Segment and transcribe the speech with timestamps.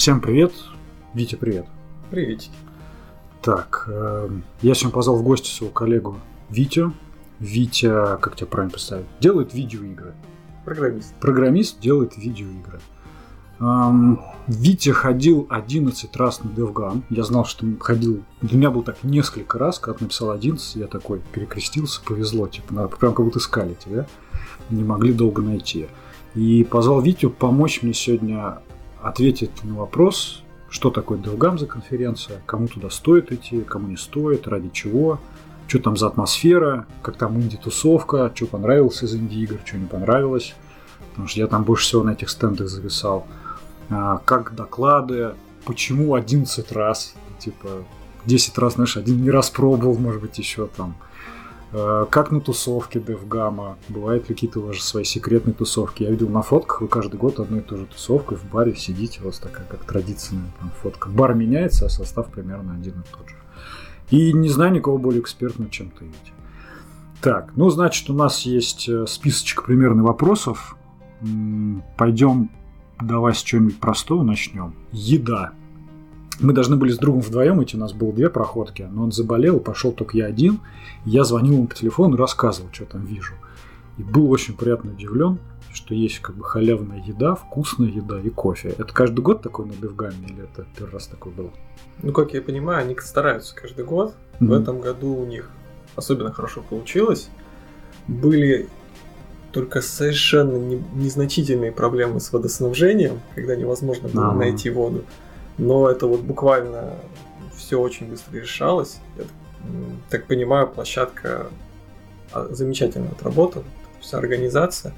[0.00, 0.54] Всем привет.
[1.12, 1.66] Витя, привет.
[2.10, 2.54] Приветики.
[3.42, 4.30] Так, э,
[4.62, 6.16] я сегодня позвал в гости своего коллегу
[6.48, 6.94] Витю.
[7.38, 10.14] Витя, как тебя правильно представить, делает видеоигры.
[10.64, 11.14] Программист.
[11.20, 12.80] Программист делает видеоигры.
[13.58, 17.02] Эм, Витя ходил 11 раз на DevGam.
[17.10, 18.22] Я знал, что ходил...
[18.40, 22.48] Для меня был так несколько раз, когда написал 11, я такой перекрестился, повезло.
[22.48, 24.06] Типа, надо, прям как будто искали тебя.
[24.70, 25.88] Не могли долго найти.
[26.34, 28.60] И позвал Витю помочь мне сегодня
[29.02, 34.46] ответить на вопрос, что такое DevGam за конференция, кому туда стоит идти, кому не стоит,
[34.46, 35.18] ради чего,
[35.66, 40.54] что там за атмосфера, как там инди-тусовка, что понравилось из инди-игр, что не понравилось.
[41.10, 43.26] Потому что я там больше всего на этих стендах зависал.
[43.88, 47.68] А, как доклады, почему 11 раз, типа
[48.26, 50.94] 10 раз, знаешь, один не раз пробовал, может быть, еще там.
[51.72, 53.76] А, как на тусовке Девгама?
[53.88, 56.02] Бывают какие-то у вас свои секретные тусовки?
[56.02, 59.20] Я видел на фотках, вы каждый год одну и ту же тусовку в баре сидите,
[59.22, 61.08] у вас такая как традиционная там, фотка.
[61.08, 63.36] Бар меняется, а состав примерно один и тот же.
[64.10, 66.32] И не знаю никого более экспертного, чем ты, Витя.
[67.20, 70.76] Так, ну, значит, у нас есть э, списочек примерно вопросов.
[71.98, 72.50] Пойдем
[73.00, 74.74] давай с чего-нибудь простого начнем.
[74.90, 75.52] Еда.
[76.40, 79.60] Мы должны были с другом вдвоем идти, у нас было две проходки, но он заболел,
[79.60, 80.60] пошел только я один.
[81.04, 83.34] Я звонил ему по телефону и рассказывал, что там вижу.
[83.98, 85.38] И был очень приятно удивлен,
[85.72, 88.74] что есть как бы халявная еда, вкусная еда и кофе.
[88.78, 91.50] Это каждый год такой на Девгаме или это первый раз такой был?
[92.02, 94.14] Ну, как я понимаю, они стараются каждый год.
[94.40, 94.46] Mm-hmm.
[94.46, 95.50] В этом году у них
[95.96, 97.28] особенно хорошо получилось.
[98.08, 98.68] Были
[99.52, 104.38] только совершенно не, незначительные проблемы с водоснабжением, когда невозможно было ага.
[104.38, 105.04] найти воду.
[105.60, 106.94] Но это вот буквально
[107.54, 108.98] все очень быстро решалось.
[109.18, 109.24] Я
[110.08, 111.48] так понимаю, площадка
[112.32, 113.64] а, замечательно отработала,
[114.00, 114.94] вся организация.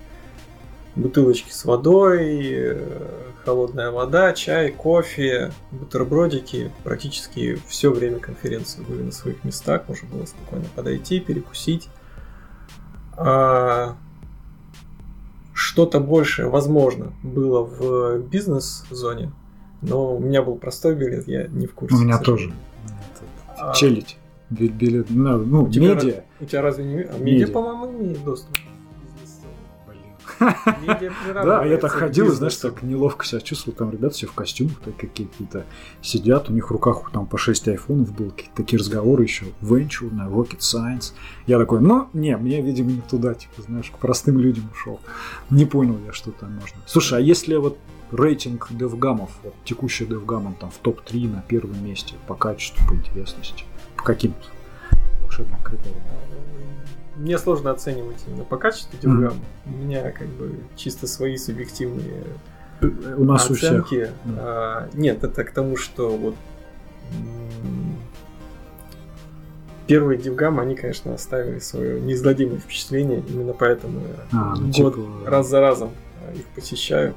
[0.95, 2.79] Бутылочки с водой, э,
[3.45, 6.71] холодная вода, чай, кофе, бутербродики.
[6.85, 9.89] Практически все время конференции были на своих местах.
[9.89, 11.89] Можно было спокойно подойти, перекусить.
[13.17, 13.97] А
[15.55, 19.33] что-то большее, возможно, было в бизнес-зоне,
[19.83, 21.97] но у меня был простой билет, я не в курсе.
[21.97, 22.53] У меня тоже.
[23.59, 23.73] А...
[23.75, 24.17] Челить.
[24.51, 26.25] Билет, ну, ну у медиа.
[26.41, 27.03] У тебя разве не...
[27.03, 28.57] А медиа, медиа по-моему, имеет доступ.
[31.35, 33.77] Да, я так ходил, и, знаешь, так неловко себя чувствовал.
[33.77, 35.65] Там ребята все в костюмах какие-то
[36.01, 39.47] сидят, у них в руках там по 6 айфонов было, какие-то такие разговоры еще.
[39.61, 41.13] Venture, на Rocket Science.
[41.47, 45.01] Я такой, ну, не, мне, видимо, не туда, типа, знаешь, к простым людям ушел.
[45.51, 46.79] Не понял я, что там можно.
[46.87, 47.79] Слушай, а если вот
[48.13, 53.65] рейтинг девгамов, вот, текущий девгамом там в топ-3 на первом месте по качеству, по интересности,
[53.97, 54.35] по каким
[55.23, 56.03] волшебным критериям?
[57.17, 59.35] мне сложно оценивать именно по качеству диаграмм.
[59.35, 59.75] Mm-hmm.
[59.75, 62.25] У меня как бы чисто свои субъективные
[63.17, 63.85] у нас оценки.
[63.85, 64.11] У всех.
[64.39, 66.35] А, нет, это к тому, что вот
[69.87, 74.01] первые дивгам, они, конечно, оставили свое неизгладимое впечатление, именно поэтому
[74.33, 75.31] а, ну, год типа...
[75.31, 75.91] раз за разом
[76.27, 77.15] а, их посещаю.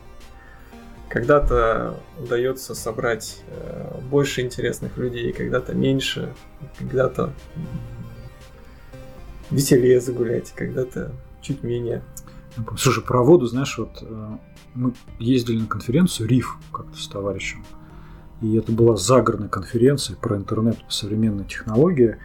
[1.09, 6.33] Когда-то удается собрать э, больше интересных людей, когда-то меньше,
[6.77, 7.31] когда-то
[9.51, 11.11] веселее загулять, когда-то
[11.41, 12.03] чуть менее.
[12.77, 14.37] Слушай, про воду, знаешь, вот э,
[14.73, 17.63] мы ездили на конференцию РИФ как-то с товарищем,
[18.41, 22.17] и это была загородная конференция про интернет, современные технологии,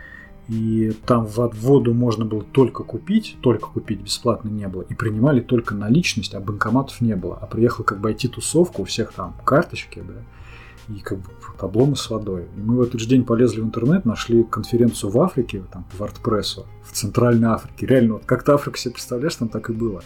[0.48, 5.74] и там воду можно было только купить, только купить, бесплатно не было, и принимали только
[5.74, 7.38] наличность, а банкоматов не было.
[7.40, 12.10] А приехал как бы IT-тусовка, у всех там карточки, да, и как бы табломы с
[12.10, 12.48] водой.
[12.56, 16.02] И мы в этот же день полезли в интернет, нашли конференцию в Африке, там, в
[16.02, 17.86] WordPress, в Центральной Африке.
[17.86, 20.02] Реально, вот как-то Африку себе представляешь, там так и было.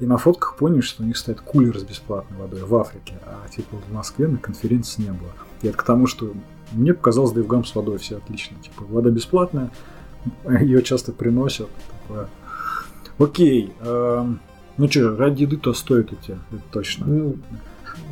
[0.00, 3.48] И на фотках поняли, что у них стоит кулер с бесплатной водой в Африке, а
[3.48, 5.32] типа в Москве на конференции не было.
[5.62, 6.32] И это к тому, что
[6.72, 8.56] мне показалось, Дэвгам с водой все отлично.
[8.62, 9.70] Типа, вода бесплатная,
[10.60, 11.68] ее часто приносят.
[12.06, 12.28] Такое.
[13.18, 13.72] Окей.
[13.80, 14.26] Э,
[14.76, 17.06] ну что, ради еды-то стоит идти, это точно.
[17.06, 17.36] Ну,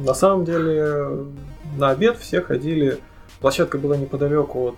[0.01, 1.27] на самом деле,
[1.77, 2.99] на обед все ходили.
[3.41, 4.77] Площадка была неподалеку от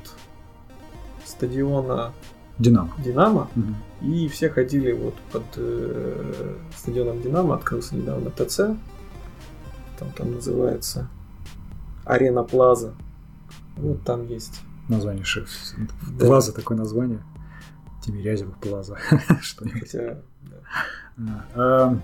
[1.25, 2.13] стадиона
[2.59, 2.93] Динамо.
[2.99, 3.49] Динамо.
[3.55, 4.09] Угу.
[4.09, 8.57] И все ходили вот под э, стадионом Динамо, открылся недавно ТЦ.
[9.99, 11.09] Там, там называется
[12.05, 12.95] Арена Плаза.
[13.81, 14.61] Вот там есть.
[14.89, 15.49] Название шеф.
[16.19, 16.27] Да.
[16.27, 17.23] Плаза такое название.
[18.03, 18.97] Тимирязева Плаза.
[19.41, 19.81] Что-нибудь.
[19.81, 20.19] Хотя,
[21.17, 21.47] да.
[21.55, 22.01] а,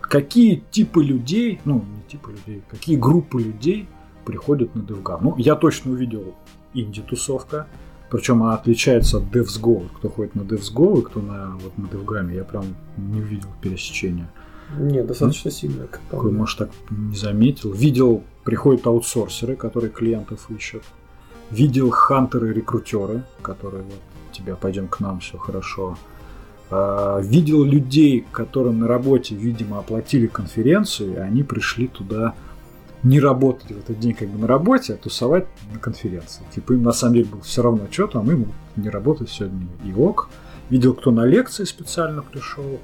[0.00, 3.88] какие типы людей, ну, не типы людей, какие группы людей
[4.24, 5.18] приходят на DevGam?
[5.22, 6.34] Ну, я точно увидел
[6.74, 7.66] инди-тусовка,
[8.10, 9.88] причем она отличается от DevsGo.
[9.96, 12.64] Кто ходит на DevsGo и кто на, вот, на DevGam, я прям
[12.96, 14.30] не увидел пересечения.
[14.76, 15.86] Нет, достаточно ну, сильно.
[15.86, 17.72] Как Какой, может, так не заметил.
[17.72, 20.82] Видел приходят аутсорсеры, которые клиентов ищут.
[21.50, 24.00] Видел хантеры-рекрутеры, которые вот
[24.32, 25.96] тебя пойдем к нам, все хорошо.
[26.70, 32.34] А, видел людей, которым на работе, видимо, оплатили конференцию, и они пришли туда
[33.02, 36.42] не работать в этот день как бы на работе, а тусовать на конференции.
[36.54, 39.92] Типа им на самом деле было все равно что там, им не работать сегодня и
[39.92, 40.28] ок.
[40.68, 42.80] Видел, кто на лекции специально пришел.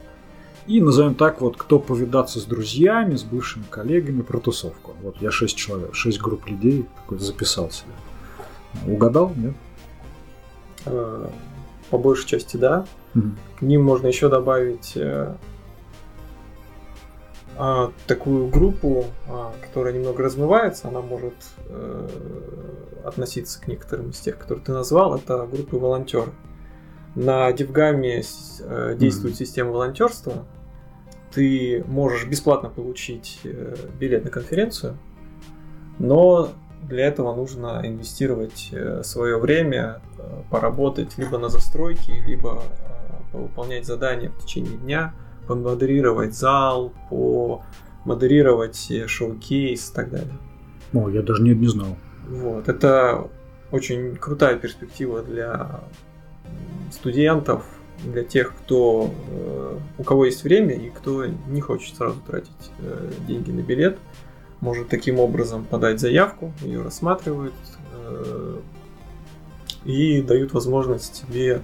[0.67, 4.95] И назовем так вот, кто повидаться с друзьями, с бывшими коллегами про тусовку.
[5.03, 7.93] Вот я шесть человек, шесть групп людей записал себе.
[8.87, 9.55] Угадал, нет?
[10.87, 11.31] А,
[11.91, 12.87] по большей части, да.
[13.15, 13.25] Угу.
[13.59, 15.35] К ним можно еще добавить э,
[17.57, 21.35] а, такую группу, а, которая немного размывается, она может
[21.69, 22.09] э,
[23.05, 26.33] относиться к некоторым из тех, которые ты назвал, это группы волонтеры.
[27.15, 28.23] На Девгаме
[28.61, 29.39] э, действует mm-hmm.
[29.39, 30.47] система волонтерства.
[31.33, 34.99] Ты можешь бесплатно получить э, билет на конференцию,
[36.01, 36.51] но
[36.89, 42.63] для этого нужно инвестировать э, свое время, э, поработать либо на застройке, либо
[43.33, 45.15] э, выполнять задания в течение дня,
[45.47, 50.35] помодерировать зал, помодерировать шоу-кейс и так далее.
[50.93, 51.97] О, я даже не, не знал.
[52.29, 53.29] Вот, это
[53.71, 55.81] очень крутая перспектива для
[56.93, 57.65] студентов,
[58.05, 59.11] для тех, кто
[59.99, 62.71] у кого есть время и кто не хочет сразу тратить
[63.27, 63.99] деньги на билет
[64.61, 67.55] может таким образом подать заявку, ее рассматривают
[67.93, 68.61] э,
[69.85, 71.63] и дают возможность тебе,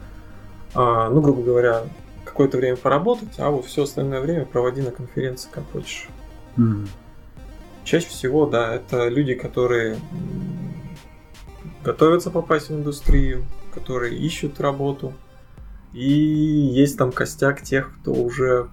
[0.75, 1.85] э, ну, грубо говоря,
[2.25, 6.09] какое-то время поработать, а вот все остальное время проводи на конференции, как хочешь.
[6.57, 6.89] Mm.
[7.85, 9.99] Чаще всего, да, это люди, которые
[11.83, 15.13] готовятся попасть в индустрию, которые ищут работу.
[15.93, 18.69] И есть там костяк тех, кто уже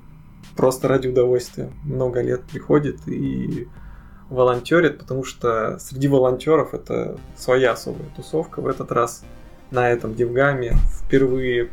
[0.55, 3.67] просто ради удовольствия много лет приходит и
[4.29, 8.61] волонтерит, потому что среди волонтеров это своя особая тусовка.
[8.61, 9.23] В этот раз
[9.71, 11.71] на этом Девгаме впервые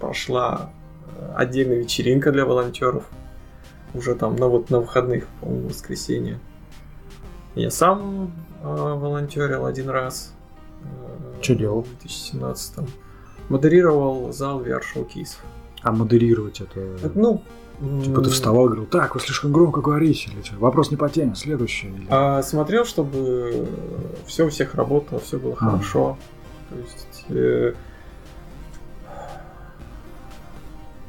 [0.00, 0.70] прошла
[1.16, 3.04] э, отдельная вечеринка для волонтеров.
[3.94, 6.38] Уже там на вот на выходных, по-моему, воскресенье.
[7.54, 8.32] Я сам
[8.62, 10.34] э, волонтерил один раз.
[10.82, 11.82] Э, Что делал?
[11.82, 12.88] В 2017
[13.48, 15.36] Модерировал зал VR Showcase.
[15.82, 17.10] А модерировать это...
[17.14, 17.42] Ну,
[18.04, 20.42] Типа ты вставал и говорил, так, вы слишком громко говорите, или?
[20.58, 21.88] Вопрос не по теме, следующий.
[21.88, 22.06] Или...
[22.10, 23.66] А, смотрел, чтобы
[24.24, 25.56] все у всех работало, все было а.
[25.56, 26.16] хорошо.
[26.70, 27.74] То есть, э...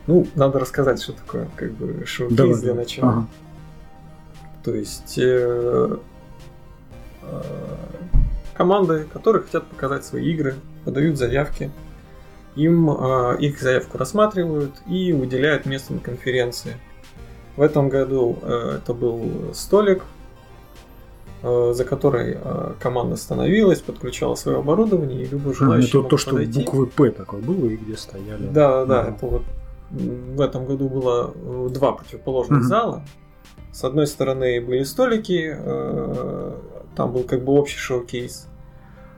[0.07, 3.11] ну, надо рассказать, что такое, как бы, шоу-кейс для начала.
[3.11, 3.27] Ага.
[4.63, 5.97] То есть, э...
[7.21, 7.41] Э...
[8.55, 10.55] команды, которые хотят показать свои игры,
[10.85, 11.71] подают заявки
[12.55, 16.77] им э, их заявку рассматривают и выделяют место на конференции.
[17.55, 20.03] В этом году э, это был столик,
[21.43, 26.17] э, за который э, команда становилась, подключала свое оборудование, и любой желающий а, это то,
[26.17, 26.59] что подойти.
[26.59, 28.47] буквы П такой было и где стояли.
[28.47, 29.11] Да, да, ага.
[29.11, 29.43] это вот
[29.91, 31.33] в этом году было
[31.69, 32.67] два противоположных угу.
[32.67, 33.03] зала.
[33.71, 35.55] С одной стороны были столики,
[36.95, 38.47] там был как бы общий шоу-кейс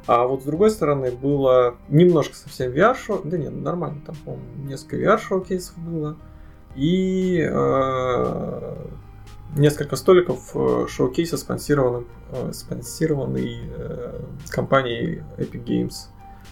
[0.07, 4.45] а вот с другой стороны было немножко совсем VR шоу, да нет, нормально, там, по-моему,
[4.65, 6.15] несколько VR шоу-кейсов было.
[6.75, 8.75] И э,
[9.55, 15.93] несколько столиков э, showcase а спонсированы, э, спонсированный э, компанией Epic Games.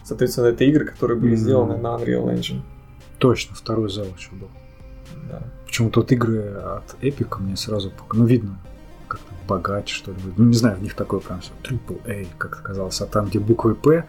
[0.03, 1.37] Соответственно, это игры, которые были mm-hmm.
[1.37, 2.61] сделаны на Unreal Engine.
[3.19, 4.49] Точно, второй зал еще был.
[5.29, 5.43] Да.
[5.65, 8.57] Почему-то вот игры от Epic мне сразу, ну, видно,
[9.47, 10.17] богаче, что ли.
[10.37, 13.01] Ну, не знаю, в них такой прям все AAA, как казалось.
[13.01, 14.05] А там, где буквы П,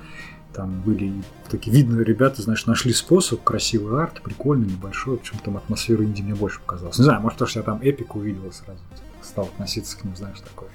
[0.52, 1.12] там были
[1.50, 6.34] такие видные ребята, знаешь, нашли способ, красивый арт, прикольный, небольшой, почему там атмосфера инди мне
[6.34, 6.98] больше показалась.
[6.98, 8.80] Не знаю, может, то, что я там Epic увидел сразу,
[9.22, 10.70] стал относиться к ним, знаешь, такое.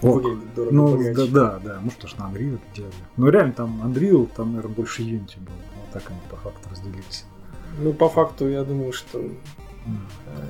[0.00, 0.24] Вот.
[0.56, 2.94] ну, да, да, да, может, потому что на Unreal это делали.
[3.16, 5.56] Но реально там Unreal, там, наверное, больше Unity было.
[5.76, 7.26] Вот так они по факту разделились.
[7.78, 9.22] Ну, по факту, я думаю, что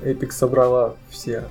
[0.03, 1.47] Epic собрала все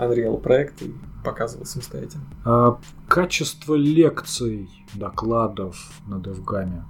[0.00, 2.24] Unreal проект и показывал самостоятельно.
[2.44, 2.78] А,
[3.08, 5.76] качество лекций, докладов
[6.06, 6.82] на DevGAM.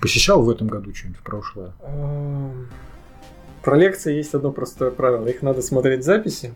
[0.00, 1.72] Посещал в этом году что-нибудь в прошлое?
[3.62, 5.26] Про лекции есть одно простое правило.
[5.26, 6.54] Их надо смотреть в записи.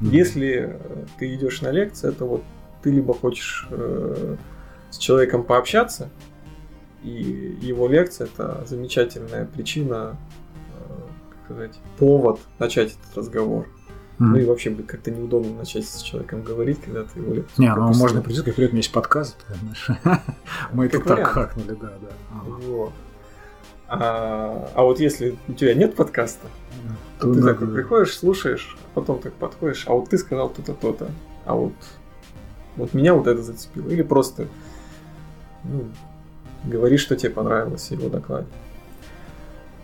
[0.00, 0.06] Mm-hmm.
[0.06, 0.80] Если
[1.18, 2.42] ты идешь на лекции, это вот
[2.82, 4.36] ты либо хочешь э,
[4.90, 6.10] с человеком пообщаться,
[7.02, 10.16] и его лекция это замечательная причина,
[10.78, 10.92] э,
[11.30, 13.68] как сказать, повод начать этот разговор.
[14.30, 18.22] Ну и вообще как-то неудобно начать с человеком говорить, когда ты его Не, ну можно
[18.22, 19.36] прийти, как говорят, у меня есть подкаст,
[20.72, 22.08] Мы это так хакнули, да, да.
[22.66, 22.92] Вот.
[23.88, 26.46] А, а вот если у тебя нет подкаста,
[27.18, 31.10] то ты такой приходишь, слушаешь, потом так подходишь, а вот ты сказал то-то, то-то.
[31.44, 31.74] а вот,
[32.76, 33.88] вот меня вот это зацепило.
[33.88, 34.46] Или просто
[35.64, 35.84] ну,
[36.64, 38.46] говори, что тебе понравилось его докладе.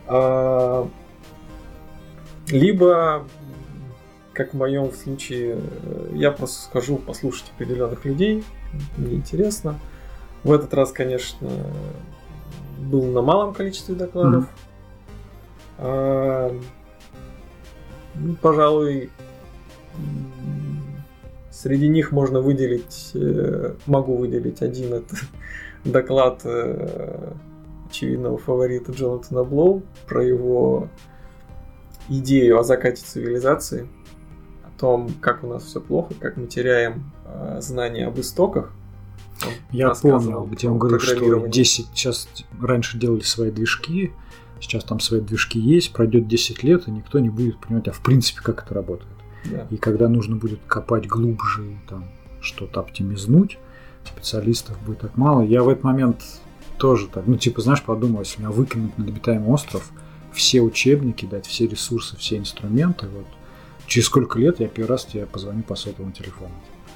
[0.06, 0.88] А,
[2.48, 3.26] либо,
[4.38, 5.58] как в моем случае,
[6.12, 8.44] я просто схожу послушать определенных людей,
[8.96, 9.80] мне интересно.
[10.44, 11.50] В этот раз, конечно,
[12.78, 14.44] был на малом количестве докладов.
[14.44, 14.48] Mm-hmm.
[15.78, 16.60] А,
[18.14, 19.10] ну, пожалуй,
[21.50, 25.16] среди них можно выделить, э, могу выделить один это
[25.84, 27.32] доклад э,
[27.90, 30.88] очевидного фаворита Джонатана Блоу про его
[32.08, 33.88] идею о закате цивилизации,
[34.78, 38.72] том, как у нас все плохо, как мы теряем э, знания об истоках.
[39.44, 42.28] Он Я помню, где он говорит, что 10 сейчас
[42.60, 44.12] раньше делали свои движки,
[44.60, 48.00] сейчас там свои движки есть, пройдет 10 лет, и никто не будет понимать, а в
[48.00, 49.10] принципе, как это работает.
[49.44, 49.66] Да.
[49.70, 52.06] И когда нужно будет копать глубже, там,
[52.40, 53.58] что-то оптимизнуть,
[54.04, 55.42] специалистов будет так мало.
[55.42, 56.22] Я в этот момент
[56.78, 59.90] тоже так, ну, типа, знаешь, подумал, если меня выкинуть на обитаемый остров,
[60.32, 63.26] все учебники дать, все ресурсы, все инструменты, вот,
[63.88, 66.52] через сколько лет я первый раз тебе позвоню по сотовому телефону.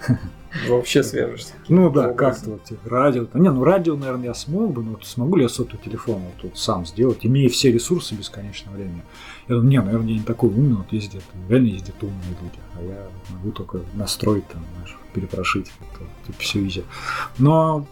[0.69, 1.55] Вообще свяжешься.
[1.69, 3.27] Ну да, как-то вот радио.
[3.35, 6.35] Не, ну радио, наверное, я смог бы, но вот смогу ли я сотовый телефон вот
[6.41, 9.03] тут сам сделать, имея все ресурсы бесконечного времени.
[9.49, 12.83] Я думаю, не, наверное, я не такой умный, вот ездят, реально ездят умные люди, а
[12.83, 16.85] я могу только настроить там, знаешь, перепрошить, это, типа все изи.
[17.39, 17.87] Но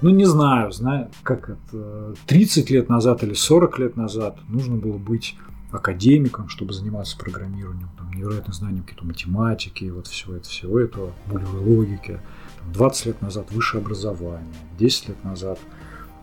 [0.00, 4.98] ну, не знаю, знаю, как это, 30 лет назад или 40 лет назад нужно было
[4.98, 5.36] быть
[5.72, 11.60] академиком, чтобы заниматься программированием, там, невероятно знанием какой-то математики, вот всего, это, всего этого, булевой
[11.60, 12.20] логики.
[12.72, 15.58] 20 лет назад высшее образование, 10 лет назад,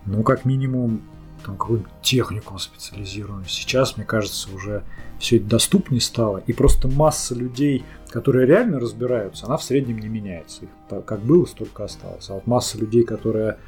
[0.06, 1.02] ну, как минимум,
[1.44, 3.46] там какую-нибудь технику специализированную.
[3.48, 4.84] Сейчас, мне кажется, уже
[5.18, 10.08] все это доступнее стало, и просто масса людей, которые реально разбираются, она в среднем не
[10.08, 10.64] меняется.
[10.64, 10.70] Их
[11.04, 12.28] как было, столько осталось.
[12.30, 13.58] А вот масса людей, которые,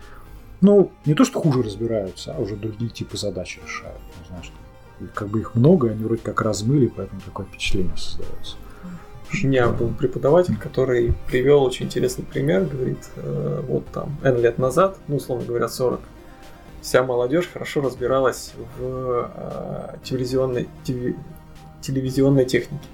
[0.61, 4.01] ну, не то что хуже разбираются, а уже другие типы задач решают.
[4.19, 4.53] Ну, знаешь,
[5.15, 8.57] как бы их много, они вроде как размыли, поэтому такое впечатление создается.
[9.33, 14.59] У меня был преподаватель, который привел очень интересный пример, говорит, э, вот там N лет
[14.59, 16.01] назад, ну, условно говоря, 40,
[16.83, 21.17] вся молодежь хорошо разбиралась в э, телевизионной, телев,
[21.81, 22.85] телевизионной технике.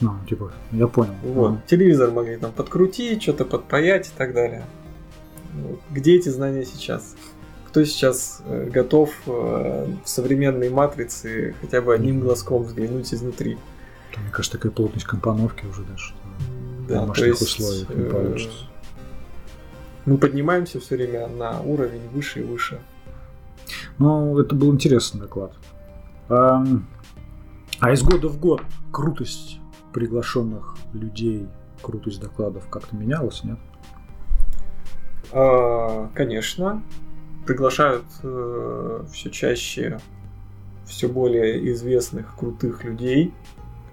[0.00, 1.14] Ну, типа, я понял.
[1.22, 1.58] Вот, mm.
[1.66, 4.64] телевизор могли там подкрутить, что-то подпаять и так далее.
[5.90, 7.16] Где эти знания сейчас?
[7.70, 13.58] Кто сейчас э, готов э, в современной матрице хотя бы одним глазком взглянуть изнутри?
[14.16, 16.14] Мне кажется, такая плотность компоновки уже даже
[16.88, 18.64] да, в то есть, условиях не э, получится.
[20.04, 22.80] Мы поднимаемся все время на уровень выше и выше.
[23.98, 25.52] Ну, это был интересный доклад.
[26.28, 26.64] А,
[27.78, 29.60] а из года в год крутость
[29.92, 31.46] приглашенных людей,
[31.82, 33.60] крутость докладов как-то менялась, нет?
[35.30, 36.82] А, конечно
[37.46, 39.98] приглашают э, все чаще
[40.90, 43.32] все более известных крутых людей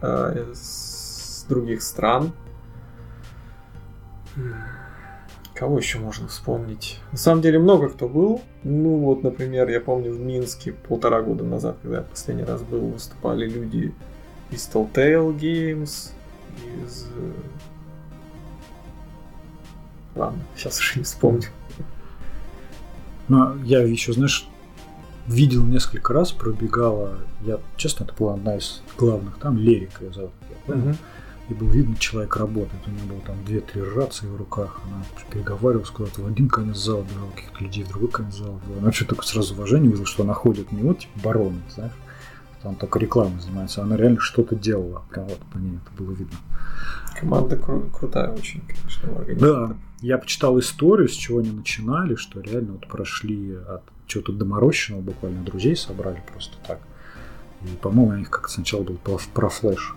[0.02, 2.32] э, с других стран.
[5.54, 7.00] Кого еще можно вспомнить?
[7.12, 8.42] На самом деле много кто был.
[8.64, 12.90] Ну вот, например, я помню в Минске полтора года назад, когда я последний раз был,
[12.90, 13.94] выступали люди
[14.52, 16.12] из Telltale Games,
[16.84, 17.08] из...
[17.16, 17.32] Э,
[20.16, 21.48] ладно, сейчас уже не вспомню.
[23.28, 24.48] Но я еще, знаешь,
[25.28, 30.32] видел несколько раз, пробегала, я, честно, это была одна из главных, там Лерика ее зовут,
[30.50, 30.90] я понял.
[30.90, 30.98] Uh-huh.
[31.50, 35.90] И был видно, человек работает, у него было там две-три рации в руках, она переговаривалась
[35.90, 38.60] куда-то в один конец зала, бежал каких-то людей, в другой конец зала.
[38.82, 41.94] Она что только сразу уважение вызвало, что она ходит не вот типа барон, знаешь,
[42.68, 46.38] там только рекламой занимается, она реально что-то делала, прям вот по ней это было видно.
[47.18, 49.10] Команда кру- крутая очень, конечно,
[49.40, 55.02] Да, я почитал историю, с чего они начинали, что реально вот прошли от чего-то доморощенного,
[55.02, 56.80] буквально друзей собрали просто так.
[57.64, 59.96] И, по-моему, у них как сначала был про, про флеш.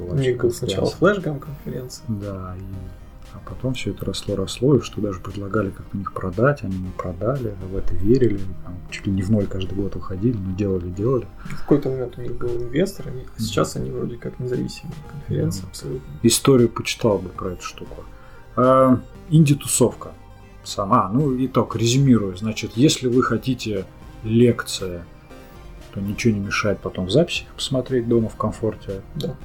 [0.00, 2.04] У них был сначала флешгам конференция.
[2.08, 2.99] Да, и
[3.32, 6.90] а потом все это росло, росло, и что даже предлагали как-то них продать, они не
[6.90, 10.88] продали, в это верили, там, чуть ли не в ноль каждый год выходили, но делали,
[10.90, 11.26] делали.
[11.44, 15.62] В какой-то момент у них был инвестор, они, а сейчас они вроде как независимые конференции,
[15.62, 15.68] да.
[15.68, 16.12] абсолютно.
[16.22, 18.04] Историю почитал бы про эту штуку.
[18.56, 20.12] А, инди-тусовка
[20.64, 21.08] сама.
[21.08, 22.36] Ну, итог, резюмирую.
[22.36, 23.86] Значит, если вы хотите
[24.24, 25.04] лекция,
[25.92, 29.02] то ничего не мешает потом в записи посмотреть дома в комфорте.
[29.16, 29.36] Да.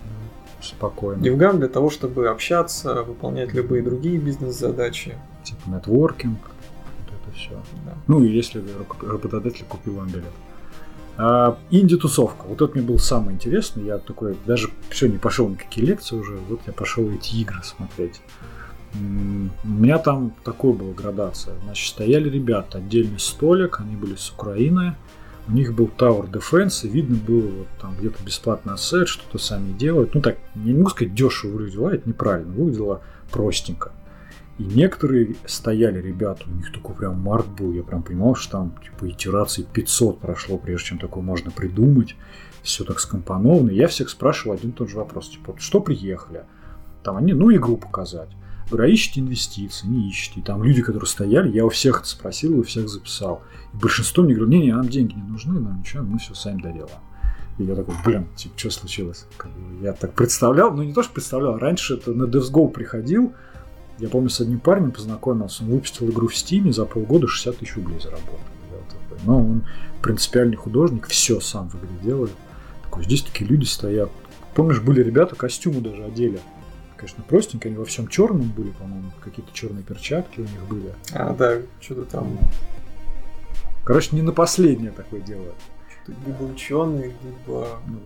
[0.69, 1.23] Спокойно.
[1.23, 5.15] Евгам для того, чтобы общаться, выполнять любые другие бизнес-задачи.
[5.43, 7.51] Типа нетворкинг, вот это все.
[7.85, 7.93] Да.
[8.07, 8.63] Ну и если
[9.01, 10.33] работодатель купил вам билет.
[11.17, 12.45] А, инди-тусовка.
[12.47, 13.83] Вот это мне было самое интересное.
[13.83, 16.37] Я такой даже все не пошел на какие лекции уже.
[16.49, 18.21] Вот я пошел эти игры смотреть.
[18.93, 21.55] У меня там такой была градация.
[21.63, 24.95] Значит, стояли ребята, отдельный столик, они были с Украины.
[25.47, 29.73] У них был Tower Defense, и видно было вот там где-то бесплатный ассет, что-то сами
[29.73, 30.15] делают.
[30.15, 33.91] Ну так, не могу сказать, дешево выглядело, это неправильно, выглядело простенько.
[34.57, 38.75] И некоторые стояли ребята, у них такой прям март был, я прям понимал, что там
[38.83, 42.15] типа итераций 500 прошло, прежде чем такое можно придумать.
[42.63, 43.69] Все так скомпоновано.
[43.69, 46.45] И я всех спрашивал один и тот же вопрос, типа, что приехали?
[47.03, 48.29] Там они, ну, игру показать.
[48.69, 50.39] Говорю, а ищете инвестиции, не ищете.
[50.39, 53.43] И там люди, которые стояли, я у всех это спросил у всех записал.
[53.73, 56.99] И большинство мне говорят, не-не, нам деньги не нужны, нам ничего, мы все сами доделаем.
[57.57, 59.27] И я такой, блин, типа, что случилось?
[59.81, 63.33] Я так представлял, ну не то, что представлял, раньше это на DevsGo приходил,
[63.99, 67.75] я помню, с одним парнем познакомился, он выпустил игру в Стиме, за полгода 60 тысяч
[67.75, 68.39] рублей заработал.
[69.25, 69.65] Но он
[70.01, 72.31] принципиальный художник, все сам в игре делает.
[72.83, 74.11] Такой, здесь такие люди стоят.
[74.53, 76.39] Помнишь, были ребята, костюмы даже одели
[76.97, 80.93] конечно, простенькие, они во всем черном были, по-моему, какие-то черные перчатки у них были.
[81.13, 82.37] А, да, что-то там.
[83.83, 85.53] Короче, не на последнее такое дело.
[86.03, 87.79] Что-то либо ученые, либо.
[87.87, 87.99] Ну,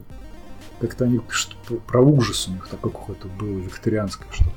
[0.79, 4.51] как-то они что про ужас у них такое какое-то было викторианское что-то.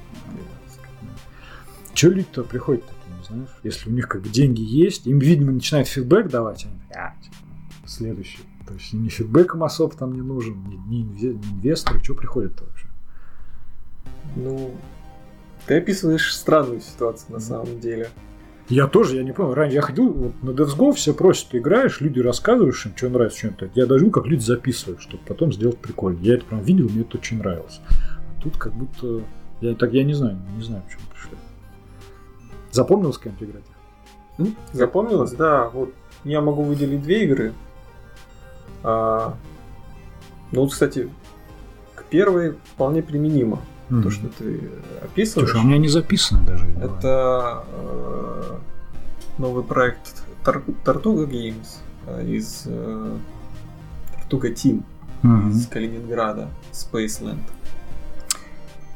[1.94, 3.50] Че люди-то приходят ты не знаешь?
[3.62, 7.36] Если у них как бы деньги есть, им, видимо, начинают фидбэк давать, они а, типа,
[7.86, 8.40] следующий.
[8.66, 12.86] То есть ни фидбэком особо там не нужен, ни, ни инвесторы, что приходят-то вообще?
[14.36, 14.70] Ну,
[15.66, 18.08] ты описываешь странную ситуацию на самом деле.
[18.68, 19.54] Я тоже, я не помню.
[19.54, 23.38] Ранее я ходил вот, на DevsGo, все просят, ты играешь, люди рассказываешь им, что нравится,
[23.38, 23.70] что нет.
[23.74, 26.18] Я даже как люди записывают, чтобы потом сделать прикольно.
[26.20, 27.80] Я это прям видел, мне это очень нравилось.
[27.90, 29.22] А тут как будто...
[29.60, 31.36] Я, так я не знаю, не знаю, почему пришли.
[32.70, 33.64] Запомнилось кем-то играть?
[34.38, 34.56] М?
[34.72, 35.68] Запомнилось, да.
[35.68, 35.92] Вот
[36.24, 37.52] я могу выделить две игры.
[38.82, 39.36] А,
[40.50, 41.08] ну, вот, кстати,
[41.94, 43.60] к первой вполне применимо
[43.92, 44.02] mm-hmm.
[44.02, 44.70] то, что ты
[45.02, 45.50] описываешь.
[45.50, 46.66] Слушай, а у меня не записано даже.
[46.80, 48.58] Это э,
[49.38, 50.24] новый проект
[50.84, 53.16] Тартуга Games э, из э,
[54.14, 54.82] Тартуга Team
[55.22, 55.50] mm-hmm.
[55.50, 57.42] из Калининграда, Spaceland.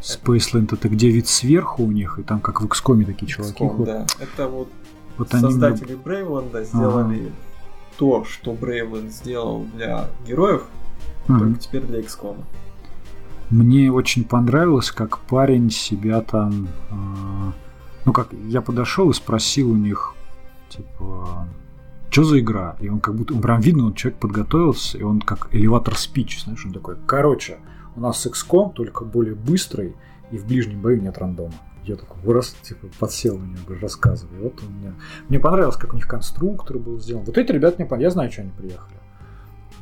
[0.01, 3.85] Spaceland это где вид сверху у них, и там как в XCOM такие чуваки XCOM,
[3.85, 4.07] да.
[4.21, 4.69] Это вот,
[5.19, 6.03] вот создатели они...
[6.03, 7.33] Брейвленда сделали ага.
[7.99, 10.63] то, что Брейвленд сделал для героев,
[11.27, 11.41] ага.
[11.41, 12.37] только теперь для XCOM.
[13.51, 16.69] Мне очень понравилось, как парень себя там...
[16.91, 17.53] Э,
[18.05, 20.15] ну как, я подошел и спросил у них,
[20.69, 21.49] типа,
[22.11, 22.77] что за игра?
[22.81, 26.43] И он как будто, он прям видно, он человек подготовился, и он как элеватор спич,
[26.43, 27.59] знаешь, он такой, короче,
[27.95, 29.95] у нас XCOM, только более быстрый,
[30.31, 31.55] и в ближнем бою нет рандома.
[31.85, 34.39] Я такой вырос, типа, подсел на него, говорю, рассказывай.
[34.41, 34.95] Вот у меня...
[35.29, 37.25] Мне понравилось, как у них конструктор был сделан.
[37.25, 38.11] Вот эти ребята мне понравились.
[38.11, 38.96] Я знаю, что они приехали.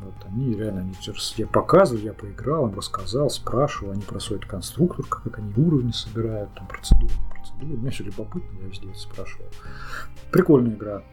[0.05, 0.93] Вот они реально, они
[1.37, 6.53] я показывал, я поиграл, им рассказал, спрашивал, они про свой конструктор, как, они уровни собирают,
[6.53, 7.77] там процедуры, процедуры.
[7.77, 9.47] Мне все любопытно, я везде это спрашивал.
[10.31, 11.03] Прикольная игра.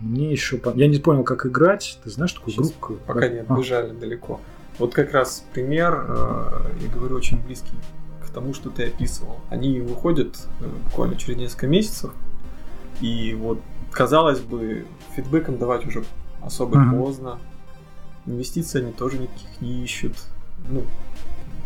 [0.00, 0.60] Мне еще...
[0.74, 1.98] Я не понял, как играть.
[2.02, 2.94] Ты знаешь такую Сейчас группу?
[3.06, 3.94] Пока не отбежали а.
[3.94, 4.40] далеко.
[4.78, 7.76] Вот как раз пример, э, я говорю, очень близкий
[8.24, 9.40] к тому, что ты описывал.
[9.50, 12.12] Они выходят э, буквально через несколько месяцев,
[13.00, 16.04] и вот, казалось бы, фидбэком давать уже
[16.40, 16.98] особо uh-huh.
[16.98, 17.38] поздно,
[18.28, 20.14] инвестиций они тоже никаких не ищут.
[20.68, 20.84] Ну,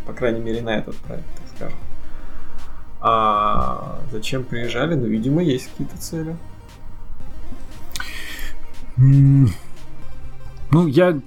[0.05, 1.79] по крайней мере, на этот проект, так скажем.
[3.01, 4.95] А зачем приезжали?
[4.95, 6.37] Ну, видимо, есть какие-то цели.
[8.95, 11.19] Ну, я,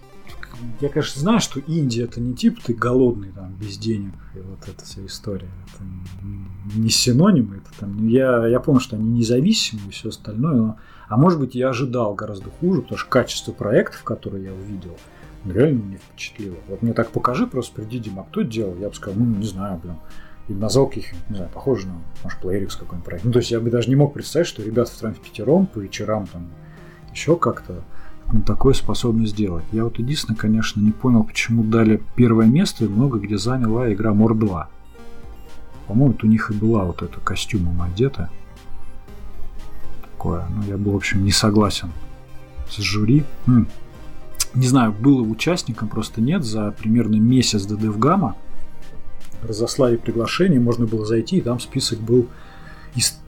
[0.80, 4.66] я, конечно, знаю, что Индия это не типа ты голодный, там, без денег, и вот
[4.66, 5.50] эта вся история.
[5.68, 5.84] Это
[6.78, 8.08] не синоним, это там.
[8.08, 10.76] Я, я помню, что они независимые и все остальное, но,
[11.08, 14.96] а может быть, я ожидал гораздо хуже, потому что качество проектов, которые я увидел,
[15.52, 16.56] реально не впечатлило.
[16.68, 18.76] Вот мне так покажи, просто приди, Дима, кто это делал?
[18.76, 19.96] Я бы сказал, ну, не знаю, блин.
[20.48, 23.24] И назвал каких не знаю, похоже на, может, PlayerX какой-нибудь проект.
[23.24, 26.26] Ну, то есть я бы даже не мог представить, что ребята в пятером по вечерам
[26.26, 26.48] там
[27.12, 27.82] еще как-то
[28.32, 29.64] ну, такое способны сделать.
[29.72, 34.34] Я вот единственное, конечно, не понял, почему дали первое место много где заняла игра Мор
[34.34, 34.68] 2.
[35.86, 38.30] По-моему, у них и была вот эта костюмом одета.
[40.02, 40.46] Такое.
[40.48, 41.92] Ну, я был, в общем, не согласен
[42.68, 43.24] с жюри.
[43.46, 43.68] М-
[44.56, 48.36] не знаю, было участникам, просто нет, за примерно месяц до Девгама
[49.42, 52.26] разослали приглашение, можно было зайти, и там список был
[52.94, 53.20] из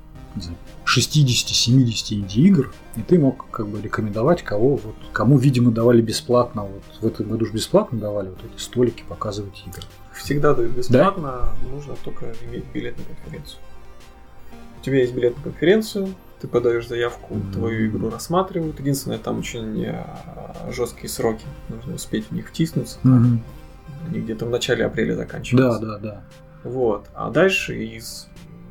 [0.87, 6.83] 60-70 инди-игр, и ты мог как бы рекомендовать, кого, вот, кому, видимо, давали бесплатно, вот
[7.01, 9.83] в этом году же бесплатно давали вот эти столики показывать игры.
[10.15, 11.71] Всегда дают бесплатно, да?
[11.71, 13.61] нужно только иметь билет на конференцию.
[14.81, 16.09] У тебя есть билет на конференцию,
[16.41, 17.53] ты подаешь заявку, mm-hmm.
[17.53, 18.79] твою игру рассматривают.
[18.81, 20.05] Единственное, там очень э,
[20.71, 22.99] жесткие сроки, нужно успеть в них втиснуться.
[23.05, 23.39] Mm-hmm.
[24.09, 25.81] Они где-то в начале апреля заканчиваются.
[25.81, 26.25] Да, да, да.
[26.65, 27.09] Вот.
[27.15, 28.29] А дальше из,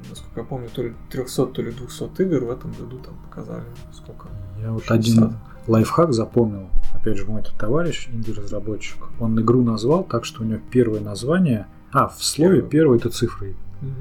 [0.10, 3.66] насколько я помню, то ли 300, то ли 200 игр в этом году там показали
[3.94, 4.30] сколько?
[4.62, 4.94] Я вот 60.
[4.94, 6.70] один лайфхак запомнил.
[6.94, 11.68] Опять же, мой этот товарищ, инди-разработчик, он игру назвал так, что у него первое название...
[11.92, 13.56] А, в слове первое это цифры.
[13.82, 13.92] Угу.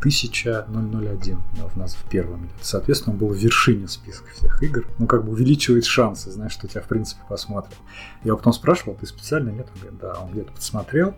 [0.00, 1.38] 1001
[1.74, 4.86] в нас в первом Соответственно, он был в вершине списка всех игр.
[4.98, 7.74] Ну, как бы увеличивает шансы, знаешь, что тебя, в принципе, посмотрят.
[8.22, 9.68] Я его потом спрашивал, ты специально нет?
[9.74, 11.14] Он говорит, да, он где-то посмотрел,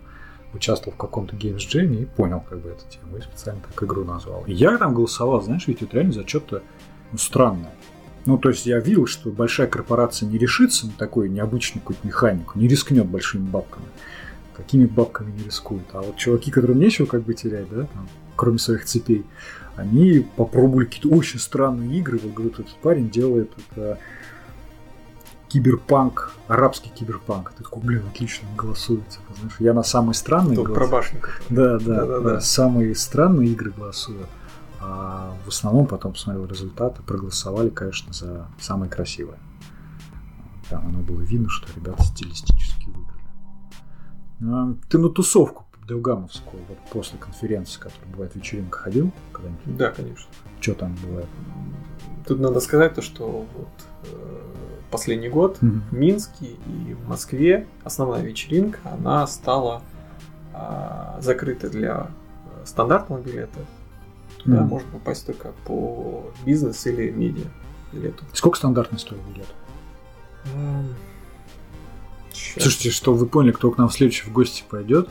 [0.53, 4.03] участвовал в каком-то Games Jam и понял как бы эту тему, и специально так игру
[4.05, 4.43] назвал.
[4.45, 6.63] И я там голосовал, знаешь, ведь это реально за что-то
[7.11, 7.73] ну, странное.
[8.25, 12.59] Ну, то есть я видел, что большая корпорация не решится на такую необычную какую-то механику,
[12.59, 13.87] не рискнет большими бабками.
[14.55, 15.85] Какими бабками не рискует.
[15.93, 19.25] А вот чуваки, которым нечего как бы терять, да, там, кроме своих цепей,
[19.75, 22.17] они попробовали какие-то очень странные игры.
[22.23, 23.99] Вот, говорю, этот парень делает это
[25.49, 27.51] киберпанк, арабский киберпанк.
[27.51, 29.05] Ты такой, блин, отлично, голосует.
[29.09, 31.19] Типа, знаешь, я на самые странные Тут про башню.
[31.49, 34.25] Да, да, да, да, самые странные игры голосую.
[34.79, 39.37] А в основном потом посмотрел результаты, проголосовали, конечно, за самые красивые.
[40.69, 43.19] Там оно было видно, что ребята стилистически выиграли.
[44.43, 49.77] А, ты на тусовку Девгамовскую, вот после конференции, которая бывает вечеринка, ходил когда-нибудь?
[49.77, 50.29] Да, конечно.
[50.61, 51.27] Что там бывает?
[52.27, 53.67] Тут надо сказать то, что вот
[54.03, 54.39] э,
[54.91, 55.81] последний год mm-hmm.
[55.89, 59.81] в Минске и в Москве основная вечеринка, она стала
[60.53, 62.11] э, закрыта для
[62.65, 63.59] стандартного билета.
[64.43, 64.65] Туда mm-hmm.
[64.65, 67.47] можно попасть только по бизнес или медиа
[67.91, 68.23] билету.
[68.33, 69.47] Сколько стандартный стоит билет?
[70.55, 70.93] Mm.
[72.31, 75.09] Слушайте, что вы поняли, кто к нам в следующий в гости пойдет,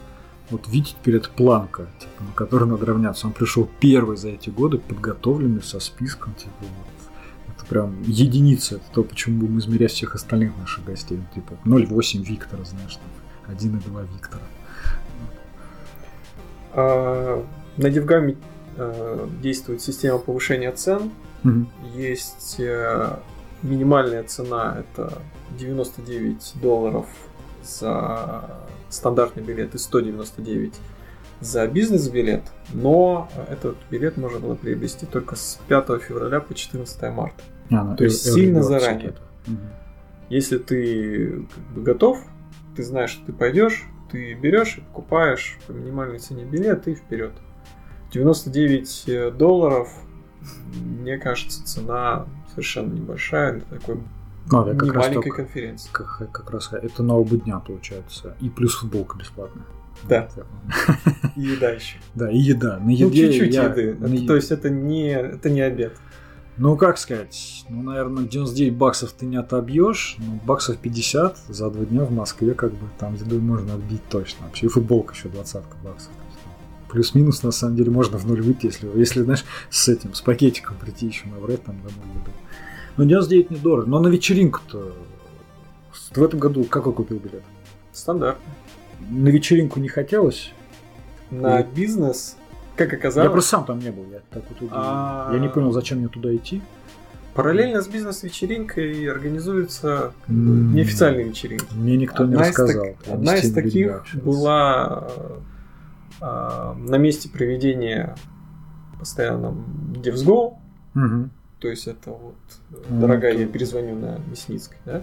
[0.51, 3.27] вот видеть перед планка, типа, на которой надо равняться.
[3.27, 6.87] Он пришел первый за эти годы, подготовленный, со списком, типа, вот.
[7.55, 8.77] Это прям единица.
[8.77, 11.21] Это то, почему будем измерять всех остальных наших гостей.
[11.35, 14.43] Типа 0,8 Виктора, знаешь, там, 1,2 Виктора.
[16.73, 17.45] А,
[17.77, 18.37] на Девгаме
[18.77, 21.11] а, действует система повышения цен.
[21.45, 21.67] Угу.
[21.97, 23.21] Есть а,
[23.63, 25.21] минимальная цена, это
[25.59, 27.07] 99 долларов
[27.65, 28.45] за
[28.89, 30.75] стандартный билет и 199
[31.41, 37.43] за бизнес-билет, но этот билет можно было приобрести только с 5 февраля по 14 марта.
[37.71, 39.15] А, ну, То есть сильно заранее.
[39.47, 39.57] Угу.
[40.31, 42.19] Если ты как бы, готов,
[42.77, 47.33] ты знаешь, что ты пойдешь, ты берешь и покупаешь по минимальной цене билет и вперед.
[48.13, 49.91] 99 э, долларов,
[50.83, 53.99] мне кажется, цена совершенно небольшая для такой
[54.51, 55.89] а, да, как раз маленькой конференции.
[55.93, 58.37] Как, как раз это на оба дня получается.
[58.41, 59.65] И плюс футболка бесплатная.
[60.09, 60.29] Да.
[61.37, 61.97] И еда еще.
[62.15, 62.79] Да, и еда.
[62.79, 63.65] На еде ну, чуть-чуть я...
[63.65, 63.97] еды.
[63.99, 64.07] На...
[64.07, 65.97] Это, то есть это не, это не обед.
[66.57, 71.85] Ну, как сказать, ну, наверное, 99 баксов ты не отобьешь, но баксов 50 за два
[71.85, 74.47] дня в Москве, как бы, там едой можно отбить точно.
[74.47, 76.11] Вообще и футболка еще двадцатка баксов.
[76.91, 80.77] Плюс-минус, на самом деле, можно в ноль выйти, если, если, знаешь, с этим, с пакетиком
[80.79, 82.33] прийти еще набрать там домой еду.
[82.99, 83.89] Ну, 99 недорого.
[83.89, 84.93] Но на вечеринку-то
[86.15, 87.43] в этом году какой купил билет?
[87.93, 88.39] Стандарт.
[89.09, 90.53] На вечеринку не хотелось?
[91.31, 91.69] На Или...
[91.75, 92.37] бизнес,
[92.75, 93.27] как оказалось...
[93.27, 94.05] Я просто сам там не был.
[94.11, 95.31] Я, так вот, а...
[95.33, 96.61] я не понял, зачем мне туда идти.
[97.35, 100.73] Параллельно с бизнес-вечеринкой организуются mm.
[100.75, 101.73] неофициальные вечеринки.
[101.73, 102.85] Мне никто одна не рассказал.
[102.85, 103.15] Из так...
[103.15, 105.09] Одна из таких была
[106.21, 108.17] э, на месте проведения
[108.99, 109.55] постоянно
[109.95, 110.57] DevsGo.
[110.97, 111.31] Угу.
[111.61, 112.37] То есть это вот,
[112.89, 113.43] ну, дорогая, это...
[113.43, 115.03] я перезвоню на Мясницкой, да?